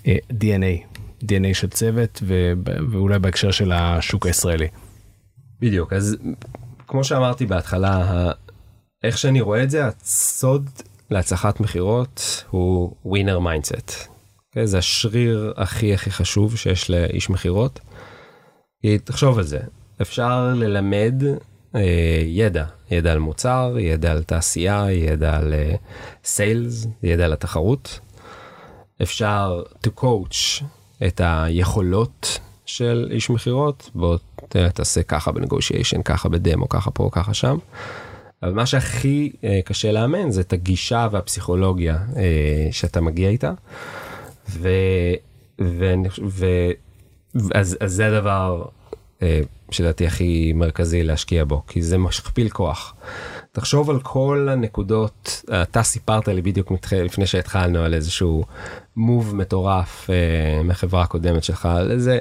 אה, 0.08 0.16
DNA. 0.32 0.99
DNA 1.24 1.54
של 1.54 1.70
צוות 1.70 2.20
ו- 2.24 2.54
ואולי 2.92 3.20
בהקשר 3.20 3.52
של 3.52 3.72
השוק 3.72 4.26
הישראלי. 4.26 4.68
בדיוק 5.60 5.94
אז 5.94 6.18
כמו 6.88 7.04
שאמרתי 7.04 7.46
בהתחלה 7.46 8.32
איך 9.04 9.18
שאני 9.18 9.42
רואה 9.42 9.64
את 9.64 9.70
זה 9.70 9.86
הסוד 9.86 10.70
להצלחת 11.12 11.60
מכירות 11.60 12.44
הוא 12.50 12.96
winner 13.06 13.40
mindset. 13.40 13.92
אוקיי? 14.50 14.68
זה 14.68 14.78
השריר 14.78 15.54
הכי 15.58 15.94
הכי 15.94 16.12
חשוב 16.12 16.58
שיש 16.58 16.90
לאיש 16.90 17.30
מכירות. 17.30 17.80
כי 18.82 19.00
תחשוב 19.00 19.38
על 19.38 19.44
זה 19.44 19.60
אפשר 20.02 20.54
ללמד 20.56 21.24
אה, 21.76 22.22
ידע 22.26 22.66
ידע 22.92 23.12
על 23.12 23.20
מוצר 23.20 23.76
ידע 23.80 24.12
על 24.12 24.24
תעשייה 24.24 24.92
ידע 24.92 25.38
על 25.38 25.54
סיילס 26.24 26.88
ידע 27.04 27.26
על 27.26 27.34
התחרות. 27.34 28.00
אפשר 29.02 29.64
to 29.88 29.90
coach 30.02 30.64
את 31.08 31.22
היכולות 31.24 32.40
של 32.66 33.08
איש 33.12 33.30
מכירות 33.30 33.90
בוא 33.96 34.18
תעשה 34.74 35.04
ככה 35.04 35.32
בנגושיישן 35.32 36.02
ככה 36.02 36.30
בדמו 36.30 36.70
ככה 36.70 36.92
פה 36.92 37.10
ככה 37.12 37.34
שם. 37.34 37.58
אבל 38.44 38.54
מה 38.54 38.66
שהכי 38.66 39.32
אה, 39.44 39.60
קשה 39.66 39.92
לאמן 39.92 40.32
זה 40.32 40.42
את 40.42 40.54
הגישה 40.54 41.08
והפסיכולוגיה 41.12 41.98
אה, 42.16 42.68
שאתה 42.72 43.02
מגיע 43.02 43.30
איתה. 43.30 43.52
ו... 44.50 44.70
חושב- 46.10 46.24
ו... 46.28 46.46
אז, 47.56 47.78
אז 47.80 47.92
זה 47.92 48.08
הדבר 48.08 48.66
אה, 49.22 49.42
שלדעתי 49.72 50.08
הכי 50.08 50.54
מרכזי 50.56 51.04
להשקיע 51.04 51.44
בו 51.46 51.62
כי 51.68 51.82
זה 51.82 51.98
משכפיל 51.98 52.50
כוח. 52.50 52.94
תחשוב 53.52 53.90
על 53.90 54.00
כל 54.00 54.48
הנקודות 54.52 55.44
אתה 55.62 55.84
סיפרת 55.84 56.28
לי 56.28 56.42
בדיוק 56.42 56.72
מתח... 56.72 56.94
לפני 56.94 57.28
שהתחלנו 57.28 57.80
על 57.80 57.94
איזשהו 57.94 58.44
מוב 58.96 59.36
מטורף 59.36 60.10
אה, 60.10 60.64
מהחברה 60.64 61.02
הקודמת 61.02 61.44
שלך 61.44 61.66
על 61.66 61.92
איזה. 61.92 62.20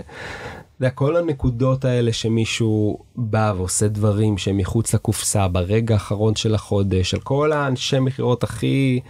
יודע, 0.80 0.90
כל 0.90 1.16
הנקודות 1.16 1.84
האלה 1.84 2.12
שמישהו 2.12 2.98
בא 3.16 3.52
ועושה 3.56 3.88
דברים 3.88 4.38
שהם 4.38 4.56
מחוץ 4.56 4.94
לקופסה 4.94 5.48
ברגע 5.48 5.94
האחרון 5.94 6.36
של 6.36 6.54
החודש 6.54 7.14
על 7.14 7.20
כל 7.20 7.52
האנשי 7.52 7.98
מכירות 7.98 8.44
הכי 8.44 9.00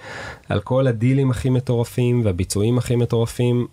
על 0.48 0.60
כל 0.60 0.86
הדילים 0.86 1.30
הכי 1.30 1.50
מטורפים 1.50 2.24
והביצועים 2.24 2.78
הכי 2.78 2.96
מטורפים 2.96 3.66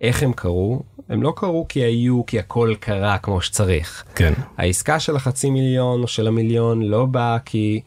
איך 0.00 0.22
הם 0.22 0.32
קרו 0.32 0.82
הם 1.08 1.22
לא 1.22 1.32
קרו 1.36 1.66
כי 1.68 1.80
היו 1.80 2.26
כי 2.26 2.38
הכל 2.38 2.74
קרה 2.80 3.18
כמו 3.18 3.40
שצריך 3.40 4.04
כן. 4.14 4.32
העסקה 4.56 5.00
של 5.00 5.16
החצי 5.16 5.50
מיליון 5.50 6.02
או 6.02 6.06
של 6.06 6.26
המיליון 6.26 6.82
לא 6.82 7.06
באה 7.06 7.38
כי 7.38 7.80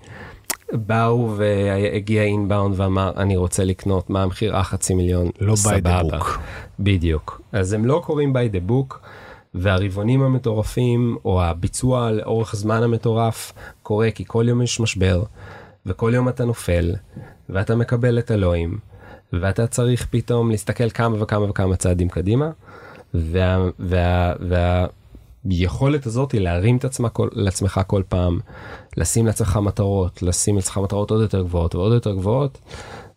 באו 0.72 1.34
והגיע 1.38 2.24
אינבאונד 2.24 2.80
ואמר 2.80 3.12
אני 3.18 3.38
רוצה 3.38 3.64
לקנות 3.64 4.10
מה 4.10 4.24
המחיר 4.24 4.58
החצי 4.58 4.94
מיליון 4.94 5.30
לא 5.40 5.54
by 5.54 5.56
the 5.56 5.60
סבבה." 5.60 6.02
book. 6.02 6.26
בדיוק 6.80 7.42
אז 7.52 7.74
הם 7.74 7.86
לא 7.86 8.02
קוראים 8.06 8.34
by 8.34 8.56
the 8.56 8.72
book 8.72 8.96
והרבעונים 9.54 10.22
המטורפים 10.24 11.18
או 11.26 11.44
הביצוע 11.44 12.12
לאורך 12.12 12.56
זמן 12.56 12.84
המטורף 12.84 13.54
קורה 13.84 14.12
כי 14.12 14.24
כל 14.28 14.46
יום 14.48 14.62
יש 14.62 14.80
משבר 14.80 15.24
וכל 15.86 16.12
יום 16.16 16.30
אתה 16.30 16.46
נופל 16.46 16.96
ואתה 17.50 17.76
מקבל 17.76 18.20
את 18.20 18.32
אלוהים 18.32 18.78
ואתה 19.34 19.68
צריך 19.68 20.08
פתאום 20.10 20.52
להסתכל 20.52 20.90
כמה 20.90 21.24
וכמה 21.24 21.50
וכמה 21.50 21.76
צעדים 21.76 22.10
קדימה 22.10 22.50
וה, 23.13 23.58
וה, 23.80 24.34
וה, 24.50 24.86
היכולת 25.50 26.06
הזאת 26.06 26.32
היא 26.32 26.41
להרים 26.41 26.78
את 26.78 26.86
עצמה 26.86 27.10
כל, 27.10 27.28
לעצמך 27.32 27.82
כל 27.88 28.04
פעם, 28.10 28.39
לשים 28.97 29.26
לעצמך 29.26 29.60
מטרות, 29.63 30.21
לשים 30.21 30.56
לעצמך 30.56 30.78
מטרות 30.78 31.12
עוד 31.12 31.21
יותר 31.21 31.41
גבוהות 31.41 31.76
ועוד 31.76 31.93
יותר 31.93 32.13
גבוהות, 32.13 32.58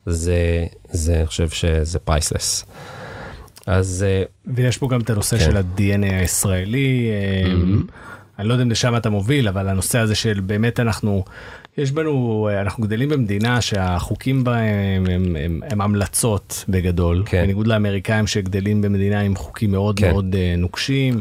זה, 0.06 0.66
זה, 0.90 1.16
אני 1.16 1.26
חושב 1.26 1.48
שזה 1.48 1.98
פייסלס. 1.98 2.64
אז 3.66 4.04
אה, 4.08 4.22
ויש 4.54 4.78
פה 4.78 4.88
גם 4.88 5.00
את 5.00 5.10
הנושא 5.10 5.38
כן. 5.38 5.44
של 5.44 5.56
ה-DNA 5.56 6.12
הישראלי. 6.12 7.10
אמ, 7.46 7.82
אני 8.38 8.48
לא 8.48 8.52
יודע 8.54 8.64
אם 8.64 8.70
לשם 8.70 8.96
אתה 8.96 9.10
מוביל 9.10 9.48
אבל 9.48 9.68
הנושא 9.68 9.98
הזה 9.98 10.14
של 10.14 10.40
באמת 10.40 10.80
אנחנו 10.80 11.24
יש 11.78 11.92
בנו 11.92 12.48
אנחנו 12.60 12.84
גדלים 12.84 13.08
במדינה 13.08 13.60
שהחוקים 13.60 14.44
בהם 14.44 15.06
הם, 15.10 15.36
הם, 15.36 15.60
הם 15.70 15.80
המלצות 15.80 16.64
בגדול 16.68 17.22
כן. 17.26 17.42
בניגוד 17.42 17.66
לאמריקאים 17.66 18.26
שגדלים 18.26 18.82
במדינה 18.82 19.20
עם 19.20 19.36
חוקים 19.36 19.70
מאוד 19.70 19.98
כן. 19.98 20.10
מאוד 20.10 20.34
אה, 20.34 20.54
נוקשים. 20.58 21.20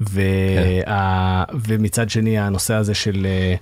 וה, 0.00 1.44
ומצד 1.66 2.10
שני 2.10 2.38
הנושא 2.38 2.74
הזה 2.74 2.94
של 2.94 3.26
אה, 3.26 3.54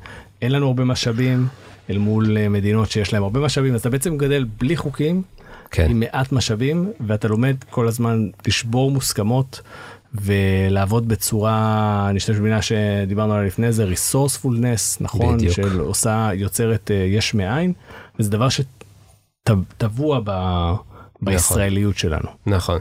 אין 0.42 0.52
לנו 0.52 0.66
הרבה 0.66 0.84
משאבים 0.84 1.46
אל 1.90 1.98
מול 1.98 2.36
אה, 2.36 2.48
מדינות 2.48 2.90
שיש 2.90 3.12
להם 3.12 3.22
הרבה 3.22 3.40
משאבים 3.40 3.74
אז 3.74 3.80
אתה 3.80 3.90
בעצם 3.90 4.18
גדל 4.18 4.44
בלי 4.58 4.76
חוקים 4.76 5.22
כן, 5.70 5.90
עם 5.90 6.00
מעט 6.00 6.32
משאבים 6.32 6.92
ואתה 7.06 7.28
לומד 7.28 7.56
כל 7.70 7.88
הזמן 7.88 8.28
לשבור 8.46 8.90
מוסכמות 8.90 9.60
ולעבוד 10.14 11.08
בצורה 11.08 12.06
אני 12.10 12.20
חושב 12.20 12.36
במילה 12.36 12.62
שדיברנו 12.62 13.32
עליה 13.32 13.46
לפני 13.46 13.72
זה 13.72 13.86
resourcefulness 13.92 14.96
נכון 15.00 15.36
בדיוק. 15.36 15.52
של 15.52 15.80
עושה 15.80 16.30
יוצרת 16.34 16.90
אה, 16.90 16.96
יש 16.96 17.34
מאין 17.34 17.72
וזה 18.18 18.30
דבר 18.30 18.48
שטבוע 18.48 20.20
ב... 20.24 20.30
בישראליות 21.22 21.98
שלנו. 21.98 22.28
נכון. 22.46 22.78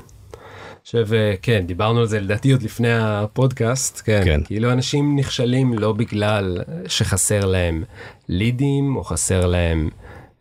חושב, 0.86 1.14
אה, 1.14 1.34
כן, 1.42 1.66
דיברנו 1.68 2.00
על 2.00 2.06
זה 2.06 2.20
לדעתי 2.20 2.52
עוד 2.52 2.64
לפני 2.64 2.94
הפודקאסט, 2.94 4.02
כן, 4.06 4.22
כן. 4.26 4.42
כאילו 4.44 4.72
אנשים 4.72 5.20
נכשלים 5.20 5.74
לא 5.80 5.94
בגלל 5.94 6.58
שחסר 6.88 7.46
להם 7.46 7.84
לידים, 8.30 8.96
או 8.96 9.04
חסר 9.04 9.46
להם 9.46 9.90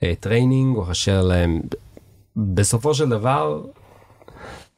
אה, 0.03 0.13
training, 0.21 0.77
או 0.77 0.85
חסר 0.85 1.23
להם, 1.23 1.61
בסופו 2.37 2.95
של 2.95 3.09
דבר, 3.09 3.63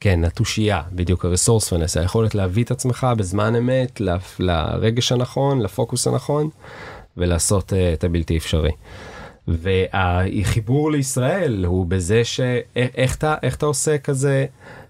כן, 0.04 0.24
התושייה, 0.24 0.82
בדיוק 0.92 1.24
ה-resourcefulness, 1.24 2.00
היכולת 2.00 2.34
להביא 2.34 2.64
את 2.64 2.70
עצמך 2.70 3.06
בזמן 3.16 3.56
אמת, 3.56 4.00
ל- 4.00 4.16
לרגש 4.38 5.12
הנכון, 5.12 5.60
לפוקוס 5.60 6.06
הנכון, 6.06 6.48
ולעשות 7.16 7.72
אה, 7.72 7.92
את 7.92 8.04
הבלתי 8.04 8.36
אפשרי. 8.36 8.70
והחיבור 9.48 10.92
לישראל 10.92 11.64
הוא 11.64 11.86
בזה 11.86 12.24
שאיך 12.24 13.16
אתה, 13.16 13.34
איך 13.42 13.56
אתה 13.56 13.66
עושה 13.66 13.98
כזה 13.98 14.46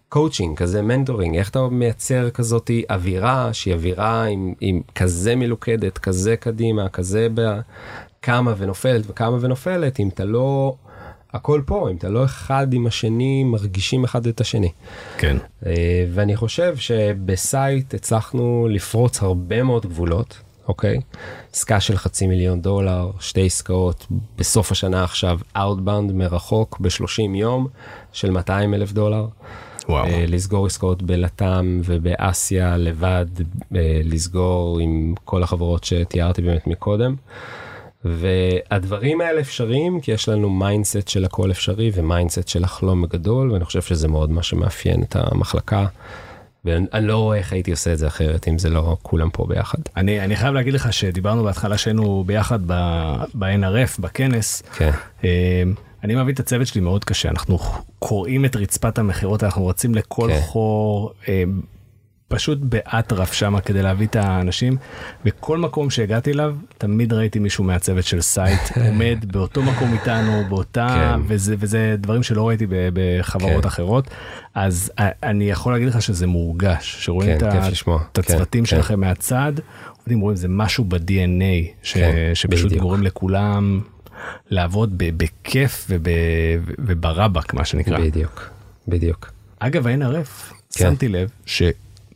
קואוצ'ינג, 0.09 0.57
כזה 0.57 0.83
mentoring, 0.83 1.37
איך 1.37 1.51
אתה 1.51 1.69
מייצר 1.71 2.31
כזאת 2.31 2.71
אווירה 2.91 3.53
שהיא 3.53 3.75
אווירה 3.75 4.25
עם, 4.25 4.55
עם 4.61 4.81
כזה 4.95 5.37
מלוכדת, 5.37 5.99
כזה 5.99 6.37
קדימה, 6.37 6.89
כזה 6.89 7.29
קמה 8.21 8.55
ונופלת 8.59 9.11
וקמה 9.11 9.37
ונופלת, 9.41 10.01
אם 10.01 10.09
אתה 10.09 10.25
לא, 10.25 10.75
הכל 11.35 11.63
פה, 11.67 11.91
אם 11.91 11.97
אתה 11.97 12.09
לא 12.09 12.25
אחד 12.25 12.73
עם 12.73 12.87
השני, 12.87 13.45
מרגישים 13.45 14.05
אחד 14.05 14.27
את 14.27 14.41
השני. 14.41 14.71
כן. 15.19 15.37
אה, 15.67 16.05
ואני 16.15 16.37
חושב 16.37 16.77
שב 16.77 17.28
Syte 17.28 17.95
הצלחנו 17.95 18.69
לפרוץ 18.71 19.23
הרבה 19.23 19.63
מאוד 19.63 19.87
גבולות. 19.87 20.39
אוקיי? 20.69 21.01
עסקה 21.53 21.81
של 21.81 21.97
חצי 21.97 22.27
מיליון 22.27 22.63
דולר, 22.63 23.11
שתי 23.21 23.47
עסקאות 23.47 24.07
בסוף 24.39 24.73
השנה 24.73 25.05
עכשיו, 25.05 25.39
Outbound 25.57 26.13
מרחוק 26.13 26.81
ב-30 26.81 27.37
יום 27.37 27.67
של 28.13 28.31
200 28.31 28.75
אלף 28.75 28.93
דולר. 28.93 29.27
וואו. 29.89 30.05
אה, 30.05 30.25
לסגור 30.29 30.67
עסקאות 30.67 31.03
ב 31.03 31.16
LATAM 31.16 31.81
ובאסיה 31.85 32.77
לבד, 32.77 33.27
אה, 33.77 34.01
לסגור 34.05 34.79
עם 34.79 35.15
כל 35.25 35.43
החברות 35.43 35.85
שתיארתי 35.85 36.43
באמת 36.43 36.67
מקודם. 36.67 37.17
והדברים 38.05 39.21
האלה 39.21 39.41
אפשריים 39.41 40.01
כי 40.01 40.13
יש 40.13 40.29
לנו 40.29 40.51
mindset 40.51 41.09
של 41.09 41.25
הכל 41.25 41.51
אפשרי 41.51 41.91
ו 41.95 42.02
mindset 42.02 42.49
של 42.49 42.65
החלום 42.65 43.05
הגדול 43.05 43.53
ואני 43.53 43.65
חושב 43.65 43.83
שזה 43.83 44.09
מאוד 44.09 44.31
מה 44.31 44.43
שמאפיין 44.43 45.03
את 45.03 45.17
המחלקה. 45.17 45.87
ואני 46.65 47.07
לא 47.07 47.19
רואה 47.19 47.39
איך 47.39 47.53
הייתי 47.53 47.71
עושה 47.71 47.93
את 47.93 47.99
זה 47.99 48.07
אחרת 48.07 48.49
אם 48.49 48.59
זה 48.59 48.71
לא 48.71 48.97
כולם 49.03 49.31
פה 49.31 49.47
ביחד. 49.49 49.79
אני, 49.97 50.21
אני 50.21 50.37
חייב 50.37 50.55
להגיד 50.55 50.75
לך 50.75 50.93
שדיברנו 50.93 51.45
בהתחלה 51.45 51.79
שהיינו 51.79 52.25
ביחד 52.27 52.67
ב-NRF, 52.67 54.01
בכנס. 54.01 54.63
כן. 54.77 54.91
אה, 55.25 55.63
אני 56.05 56.15
מביא 56.15 56.35
את 56.35 56.41
הצוות 56.41 56.67
שלי 56.67 56.81
מאוד 56.81 57.05
קשה, 57.05 57.29
אנחנו 57.29 57.59
קורעים 57.99 58.45
את 58.45 58.57
רצפת 58.57 58.99
המכירות, 58.99 59.45
אנחנו 59.45 59.67
רצים 59.67 59.95
לכל 59.95 60.29
כן. 60.33 60.41
חור, 60.41 61.13
אה, 61.29 61.45
פשוט 62.29 62.59
באטרף 62.63 63.33
שמה 63.33 63.61
כדי 63.61 63.83
להביא 63.83 64.07
את 64.07 64.17
האנשים. 64.17 64.77
בכל 65.25 65.59
מקום 65.59 65.91
שהגעתי 65.91 66.33
אליו, 66.33 66.55
תמיד 66.79 67.13
ראיתי 67.13 67.39
מישהו 67.39 67.65
מהצוות 67.65 68.05
של 68.05 68.21
Syte 68.21 68.61
עומד 68.87 69.25
באותו 69.33 69.63
מקום 69.63 69.93
איתנו, 69.93 70.43
באותה, 70.49 70.89
כן. 71.17 71.21
וזה, 71.27 71.55
וזה 71.59 71.97
דברים 71.99 72.23
שלא 72.23 72.49
ראיתי 72.49 72.67
בחברות 72.95 73.63
כן. 73.63 73.69
אחרות. 73.69 74.09
אז 74.55 74.93
אני 74.99 75.51
יכול 75.51 75.73
להגיד 75.73 75.89
לך 75.89 76.03
שזה 76.03 76.27
מורגש, 76.27 76.97
שרואים 77.05 77.39
כן, 77.39 77.49
את. 77.49 77.55
את 78.13 78.19
הצוותים 78.19 78.65
כן, 78.65 78.67
שלכם 78.71 79.01
מהצד, 79.01 79.53
עובדים, 79.99 80.21
רואים 80.21 80.37
זה 80.37 80.49
משהו 80.49 80.85
ב-DNA, 80.85 81.69
ש- 81.83 81.95
כן, 81.95 82.31
שפשוט 82.35 82.67
בדיוק. 82.67 82.83
גורם 82.83 83.03
לכולם 83.03 83.81
לעבוד 84.51 84.93
בכיף 84.99 85.87
וב- 85.91 86.09
וברבק, 86.79 87.55
מה 87.55 87.65
שנקרא. 87.65 87.99
בדיוק, 87.99 88.51
בדיוק. 88.89 89.33
אגב, 89.59 89.87
ה-NRF, 89.87 90.53
כן. 90.75 90.85
שמתי 90.91 91.09
לב 91.09 91.29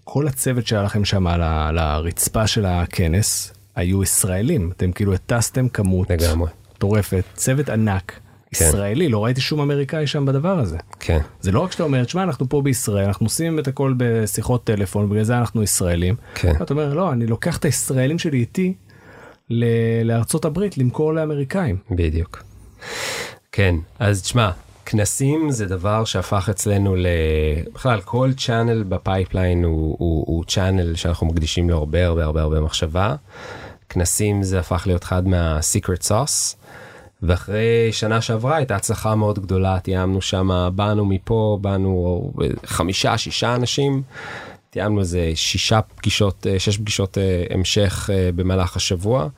שכל 0.09 0.27
הצוות 0.29 0.67
שהיה 0.67 0.83
לכם 0.83 1.05
שם 1.05 1.27
על 1.27 1.43
ה- 1.43 1.69
על 1.69 1.79
הרצפה 1.79 2.47
של 2.47 2.67
הכנס 2.67 3.53
היו 3.77 4.03
ישראלים. 4.03 4.71
אתם 4.77 4.93
כאילו 4.93 5.15
הטסתם 5.15 5.69
כמות 5.69 6.11
לגמרי. 6.11 6.51
מטורפת, 6.77 7.25
צוות 7.35 7.69
ענק, 7.69 8.13
כן. 8.13 8.19
ישראלי, 8.65 9.09
לא 9.09 9.25
ראיתי 9.25 9.41
שום 9.41 9.61
אמריקאי 9.61 10.07
שם 10.07 10.27
בדבר 10.27 10.59
הזה. 10.59 10.77
כן, 11.01 11.19
זה 11.41 11.53
לא 11.53 11.61
רק 11.61 11.73
שאתה 11.73 11.83
אומר, 11.83 12.05
תשמע, 12.05 12.23
אנחנו 12.23 12.49
פה 12.49 12.63
בישראל, 12.63 13.05
אנחנו 13.05 13.27
עושים 13.27 13.59
את 13.59 13.69
הכל 13.69 13.95
בשיחות 13.97 14.65
טלפון, 14.65 15.09
בגלל 15.11 15.23
זה 15.25 15.39
אנחנו 15.39 15.63
ישראלים. 15.63 16.15
כן. 16.35 16.53
אתה 16.63 16.75
אומר, 16.75 16.95
לא, 16.95 17.13
אני 17.13 17.27
לוקח 17.27 17.57
את 17.57 17.65
הישראלים 17.65 18.19
שלי 18.19 18.39
איתי 18.39 18.75
ל- 19.51 19.65
לארצות 20.05 20.45
הברית 20.45 20.79
למכור 20.79 21.15
לאמריקאים. 21.15 21.77
בדיוק. 21.91 22.43
כן, 23.53 23.75
אז 23.99 24.23
תשמע, 24.23 24.51
כנסים 24.91 25.51
זה 25.51 25.66
דבר 25.66 26.05
שהפך 26.05 26.49
אצלנו 26.49 26.97
ל... 26.97 27.07
בכלל, 27.74 28.01
כל 28.01 28.30
channel 28.37 28.83
ב 28.83 28.92
pipeline 28.92 29.64
הוא, 29.64 29.97
הוא, 29.99 30.24
הוא 30.26 30.45
channel 30.45 30.95
שאנחנו 30.95 31.26
מקדישים 31.26 31.70
לו 31.70 31.76
הרבה 31.76 32.07
הרבה 32.07 32.24
הרבה 32.24 32.43
הרבה 32.43 32.61
מחשבה. 32.61 33.14
כנסים 33.89 34.43
זה 34.43 34.59
הפך 34.59 34.82
להיות 34.86 35.03
אחד 35.03 35.28
מה-secret 35.28 36.09
sauce. 36.09 36.57
ואחרי 37.22 37.93
שנה 37.93 38.20
שעברה 38.20 38.57
הייתה 38.57 38.76
הצלחה 38.76 39.14
מאוד 39.14 39.39
גדולה, 39.39 39.78
תיאמנו 39.80 40.20
שם, 40.20 40.68
באנו 40.74 41.05
מפה, 41.05 41.59
באנו 41.61 42.22
חמישה, 42.66 43.18
שישה 43.18 43.55
אנשים, 43.55 44.03
תיאמנו 44.70 45.01
איזה 45.01 45.32
שישה 45.34 45.80
פגישות, 45.82 46.47
אה, 46.51 46.59
שש 46.59 46.76
פגישות 46.76 47.18
אה, 47.18 47.45
המשך 47.51 48.11
אה, 48.12 48.30
במהלך 48.34 48.76
השבוע. 48.76 49.28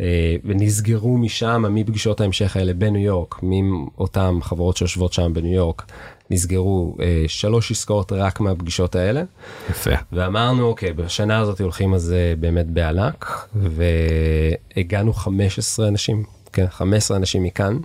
אה, 0.00 0.36
ונסגרו 0.44 1.18
משם 1.18 1.64
מפגישות 1.70 2.20
ההמשך 2.20 2.56
האלה 2.56 2.74
בניו 2.74 3.02
יורק, 3.02 3.40
מאותן 3.42 4.38
חברות 4.42 4.76
שיושבות 4.76 5.12
שם 5.12 5.32
בניו 5.32 5.52
יורק, 5.52 5.92
נסגרו 6.30 6.96
אה, 7.00 7.24
שלוש 7.28 7.70
עסקאות 7.70 8.12
רק 8.12 8.40
מהפגישות 8.40 8.96
האלה. 8.96 9.22
יפה. 9.70 9.90
ואמרנו 10.12 10.66
אוקיי 10.66 10.92
בשנה 10.92 11.38
הזאת 11.38 11.60
הולכים 11.60 11.98
זה 11.98 12.34
באמת 12.40 12.66
בענק 12.66 13.48
והגענו 13.54 15.12
15 15.12 15.88
אנשים 15.88 16.24
כן 16.52 16.66
15 16.70 17.16
אנשים 17.16 17.42
מכאן 17.42 17.78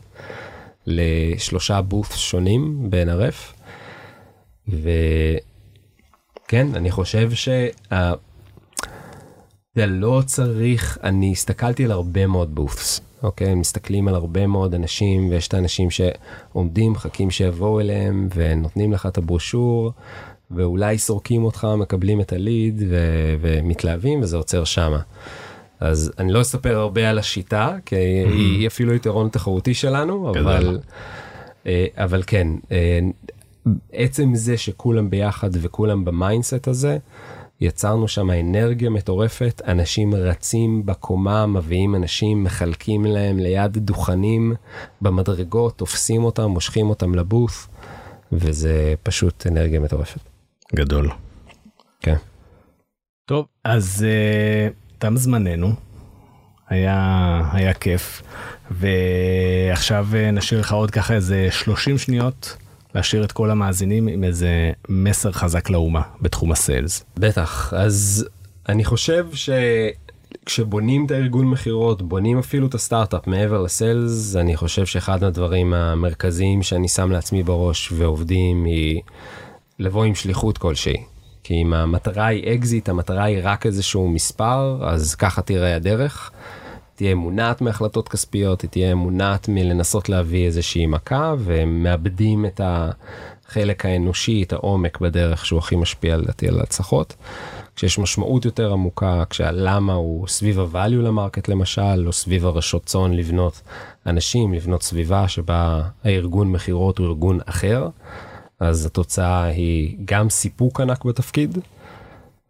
לשלושה 0.87 1.81
בוף 1.81 2.15
שונים 2.15 2.89
ב-NRF. 2.89 3.53
וכן 4.67 6.67
אני 6.75 6.91
חושב 6.91 7.31
שה... 7.31 7.67
זה 9.75 9.85
לא 9.85 10.21
צריך 10.25 10.97
אני 11.03 11.31
הסתכלתי 11.31 11.85
על 11.85 11.91
הרבה 11.91 12.27
מאוד 12.27 12.55
בופס 12.55 13.01
אוקיי 13.23 13.55
מסתכלים 13.55 14.07
על 14.07 14.15
הרבה 14.15 14.47
מאוד 14.47 14.73
אנשים 14.73 15.29
ויש 15.29 15.47
את 15.47 15.53
האנשים 15.53 15.89
שעומדים 15.89 16.91
מחכים 16.91 17.31
שיבואו 17.31 17.79
אליהם 17.79 18.27
ונותנים 18.35 18.93
לך 18.93 19.05
את 19.05 19.17
הברושור 19.17 19.91
ואולי 20.51 20.97
סורקים 20.97 21.43
אותך 21.43 21.67
מקבלים 21.77 22.21
את 22.21 22.33
הליד 22.33 22.83
ו- 22.89 23.35
ומתלהבים 23.41 24.21
וזה 24.21 24.37
עוצר 24.37 24.63
שמה. 24.63 24.99
אז 25.79 26.11
אני 26.19 26.33
לא 26.33 26.41
אספר 26.41 26.77
הרבה 26.77 27.09
על 27.09 27.19
השיטה 27.19 27.75
כי 27.85 27.95
היא 27.95 28.67
אפילו 28.67 28.93
יתרון 28.93 29.29
תחרותי 29.29 29.73
שלנו 29.73 30.31
גדול. 30.31 30.47
אבל 30.47 30.79
אה, 31.67 31.85
אבל 31.97 32.23
כן 32.27 32.47
אה, 32.71 32.99
עצם 33.93 34.35
זה 34.35 34.57
שכולם 34.57 35.09
ביחד 35.09 35.49
וכולם 35.53 36.05
ב 36.05 36.13
mindset 36.13 36.67
הזה 36.67 36.97
יצרנו 37.61 38.07
שם 38.07 38.31
אנרגיה 38.31 38.89
מטורפת 38.89 39.61
אנשים 39.67 40.15
רצים 40.15 40.85
בקומה 40.85 41.45
מביאים 41.45 41.95
אנשים 41.95 42.43
מחלקים 42.43 43.05
להם 43.05 43.39
ליד 43.39 43.77
דוכנים 43.77 44.53
במדרגות 45.01 45.77
תופסים 45.77 46.23
אותם 46.23 46.43
מושכים 46.43 46.89
אותם 46.89 47.15
ל 47.15 47.24
booth 47.24 47.67
וזה 48.31 48.93
פשוט 49.03 49.47
אנרגיה 49.47 49.79
מטורפת. 49.79 50.19
גדול. 50.75 51.11
כן. 51.99 52.15
טוב, 53.25 53.45
אז 53.63 54.05
uh, 54.05 54.73
תם 54.99 55.17
זמננו. 55.17 55.73
היה, 56.69 57.41
היה 57.53 57.73
כיף. 57.73 58.21
ועכשיו 58.71 60.07
uh, 60.11 60.31
נשאיר 60.31 60.59
לך 60.59 60.73
עוד 60.73 60.91
ככה 60.91 61.13
איזה 61.13 61.47
30 61.51 61.97
שניות 61.97 62.57
להשאיר 62.95 63.23
את 63.23 63.31
כל 63.31 63.51
המאזינים 63.51 64.07
עם 64.07 64.23
איזה 64.23 64.71
מסר 64.89 65.31
חזק 65.31 65.69
לאומה 65.69 66.01
בתחום 66.21 66.51
הסיילס. 66.51 67.03
בטח 67.17 67.73
אז 67.77 68.27
אני 68.69 68.85
חושב 68.85 69.27
שכשבונים 70.43 71.05
את 71.05 71.11
הארגון 71.11 71.47
מכירות 71.47 72.01
בונים 72.01 72.37
אפילו 72.39 72.67
את 72.67 72.73
הסטארט-אפ 72.73 73.27
מעבר 73.27 73.61
לסיילס 73.61 74.35
אני 74.35 74.55
חושב 74.55 74.85
שאחד 74.85 75.23
הדברים 75.23 75.73
המרכזיים 75.73 76.63
שאני 76.63 76.87
שם 76.87 77.11
לעצמי 77.11 77.43
בראש 77.43 77.91
ועובדים 77.91 78.65
היא 78.65 79.01
לבוא 79.79 80.05
עם 80.05 80.15
שליחות 80.15 80.57
כלשהי. 80.57 80.97
כי 81.43 81.53
אם 81.53 81.73
המטרה 81.73 82.25
היא 82.25 82.55
אקזיט 82.55 82.89
המטרה 82.89 83.23
היא 83.23 83.39
רק 83.43 83.65
איזשהו 83.65 84.09
מספר 84.09 84.79
אז 84.81 85.15
ככה 85.15 85.41
תראה 85.41 85.75
הדרך. 85.75 86.31
תהיה 86.95 87.15
מונעת 87.15 87.61
מהחלטות 87.61 88.09
כספיות, 88.09 88.61
היא 88.61 88.69
תהיה 88.69 88.95
מונעת 88.95 89.49
מלנסות 89.49 90.09
להביא 90.09 90.45
איזושהי 90.45 90.85
מכה, 90.85 91.33
והם 91.37 91.83
מאבדים 91.83 92.45
את 92.45 92.61
החלק 92.63 93.85
האנושי, 93.85 94.43
את 94.43 94.53
העומק 94.53 94.99
בדרך 94.99 95.45
שהוא 95.45 95.59
הכי 95.59 95.75
משפיע 95.75 96.17
לדעתי 96.17 96.47
על 96.47 96.59
הצלחות. 96.59 97.15
כשיש 97.75 97.99
משמעות 97.99 98.45
יותר 98.45 98.73
עמוקה, 98.73 99.23
כשהלמה 99.29 99.93
הוא 99.93 100.27
סביב 100.27 100.59
ה-value 100.59 101.01
ל-market 101.01 101.47
למשל, 101.47 102.07
או 102.07 102.11
סביב 102.11 102.45
הרצון 102.45 103.13
לבנות 103.13 103.61
אנשים, 104.05 104.53
לבנות 104.53 104.83
סביבה 104.83 105.27
שבה 105.27 105.81
הארגון 106.03 106.51
מכירות 106.51 106.97
הוא 106.97 107.07
ארגון 107.07 107.39
אחר, 107.45 107.87
אז 108.59 108.85
התוצאה 108.85 109.43
היא 109.43 109.97
גם 110.05 110.29
סיפוק 110.29 110.81
ענק 110.81 111.05
בתפקיד, 111.05 111.57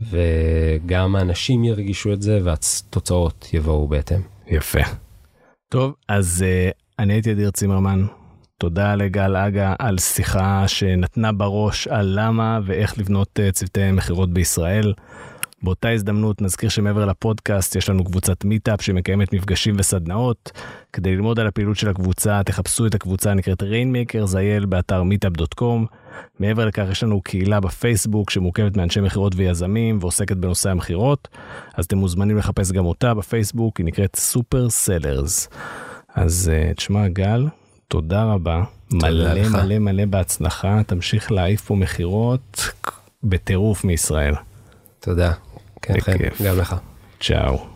וגם 0.09 1.15
האנשים 1.15 1.63
ירגישו 1.63 2.13
את 2.13 2.21
זה 2.21 2.39
והתוצאות 2.43 3.49
יבואו 3.53 3.87
בהתאם. 3.87 4.21
יפה. 4.47 4.79
טוב, 5.69 5.93
אז 6.07 6.45
uh, 6.47 6.73
אני 6.99 7.13
הייתי 7.13 7.31
אדיר 7.31 7.51
צימרמן. 7.51 8.05
תודה 8.57 8.95
לגל 8.95 9.35
אגה 9.35 9.75
על 9.79 9.97
שיחה 9.97 10.67
שנתנה 10.67 11.31
בראש 11.31 11.87
על 11.87 12.13
למה 12.19 12.59
ואיך 12.65 12.97
לבנות 12.97 13.39
uh, 13.39 13.51
צוותי 13.51 13.91
מכירות 13.91 14.33
בישראל. 14.33 14.93
באותה 15.63 15.89
הזדמנות 15.89 16.41
נזכיר 16.41 16.69
שמעבר 16.69 17.05
לפודקאסט 17.05 17.75
יש 17.75 17.89
לנו 17.89 18.03
קבוצת 18.03 18.45
מיטאפ 18.45 18.81
שמקיימת 18.81 19.33
מפגשים 19.33 19.75
וסדנאות. 19.77 20.51
כדי 20.93 21.15
ללמוד 21.15 21.39
על 21.39 21.47
הפעילות 21.47 21.77
של 21.77 21.89
הקבוצה 21.89 22.41
תחפשו 22.45 22.85
את 22.85 22.95
הקבוצה 22.95 23.31
הנקראת 23.31 23.63
Rainmakers 23.63 24.33
IL 24.33 24.65
באתר 24.65 25.03
meetup.com. 25.03 25.85
מעבר 26.39 26.65
לכך 26.65 26.85
יש 26.91 27.03
לנו 27.03 27.21
קהילה 27.21 27.59
בפייסבוק 27.59 28.29
שמורכבת 28.29 28.77
מאנשי 28.77 29.01
מכירות 29.01 29.33
ויזמים 29.35 29.97
ועוסקת 30.01 30.37
בנושא 30.37 30.69
המכירות. 30.69 31.27
אז 31.73 31.85
אתם 31.85 31.97
מוזמנים 31.97 32.37
לחפש 32.37 32.71
גם 32.71 32.85
אותה 32.85 33.13
בפייסבוק 33.13 33.77
היא 33.77 33.85
נקראת 33.85 34.15
סופר 34.15 34.69
סלרס. 34.69 35.49
אז 36.15 36.51
uh, 36.53 36.75
תשמע 36.75 37.07
גל 37.07 37.47
תודה 37.87 38.23
רבה 38.23 38.63
מלא 38.91 39.33
לך. 39.33 39.55
מלא 39.55 39.79
מלא 39.79 40.05
בהצלחה 40.05 40.81
תמשיך 40.87 41.31
להעיף 41.31 41.61
פה 41.61 41.75
מכירות 41.75 42.69
בטירוף 43.23 43.83
מישראל. 43.83 44.33
תודה. 44.99 45.31
כן, 45.81 45.93
בכיף. 45.93 46.41
גם 46.41 46.57
לך. 46.57 46.75
צ'או. 47.21 47.70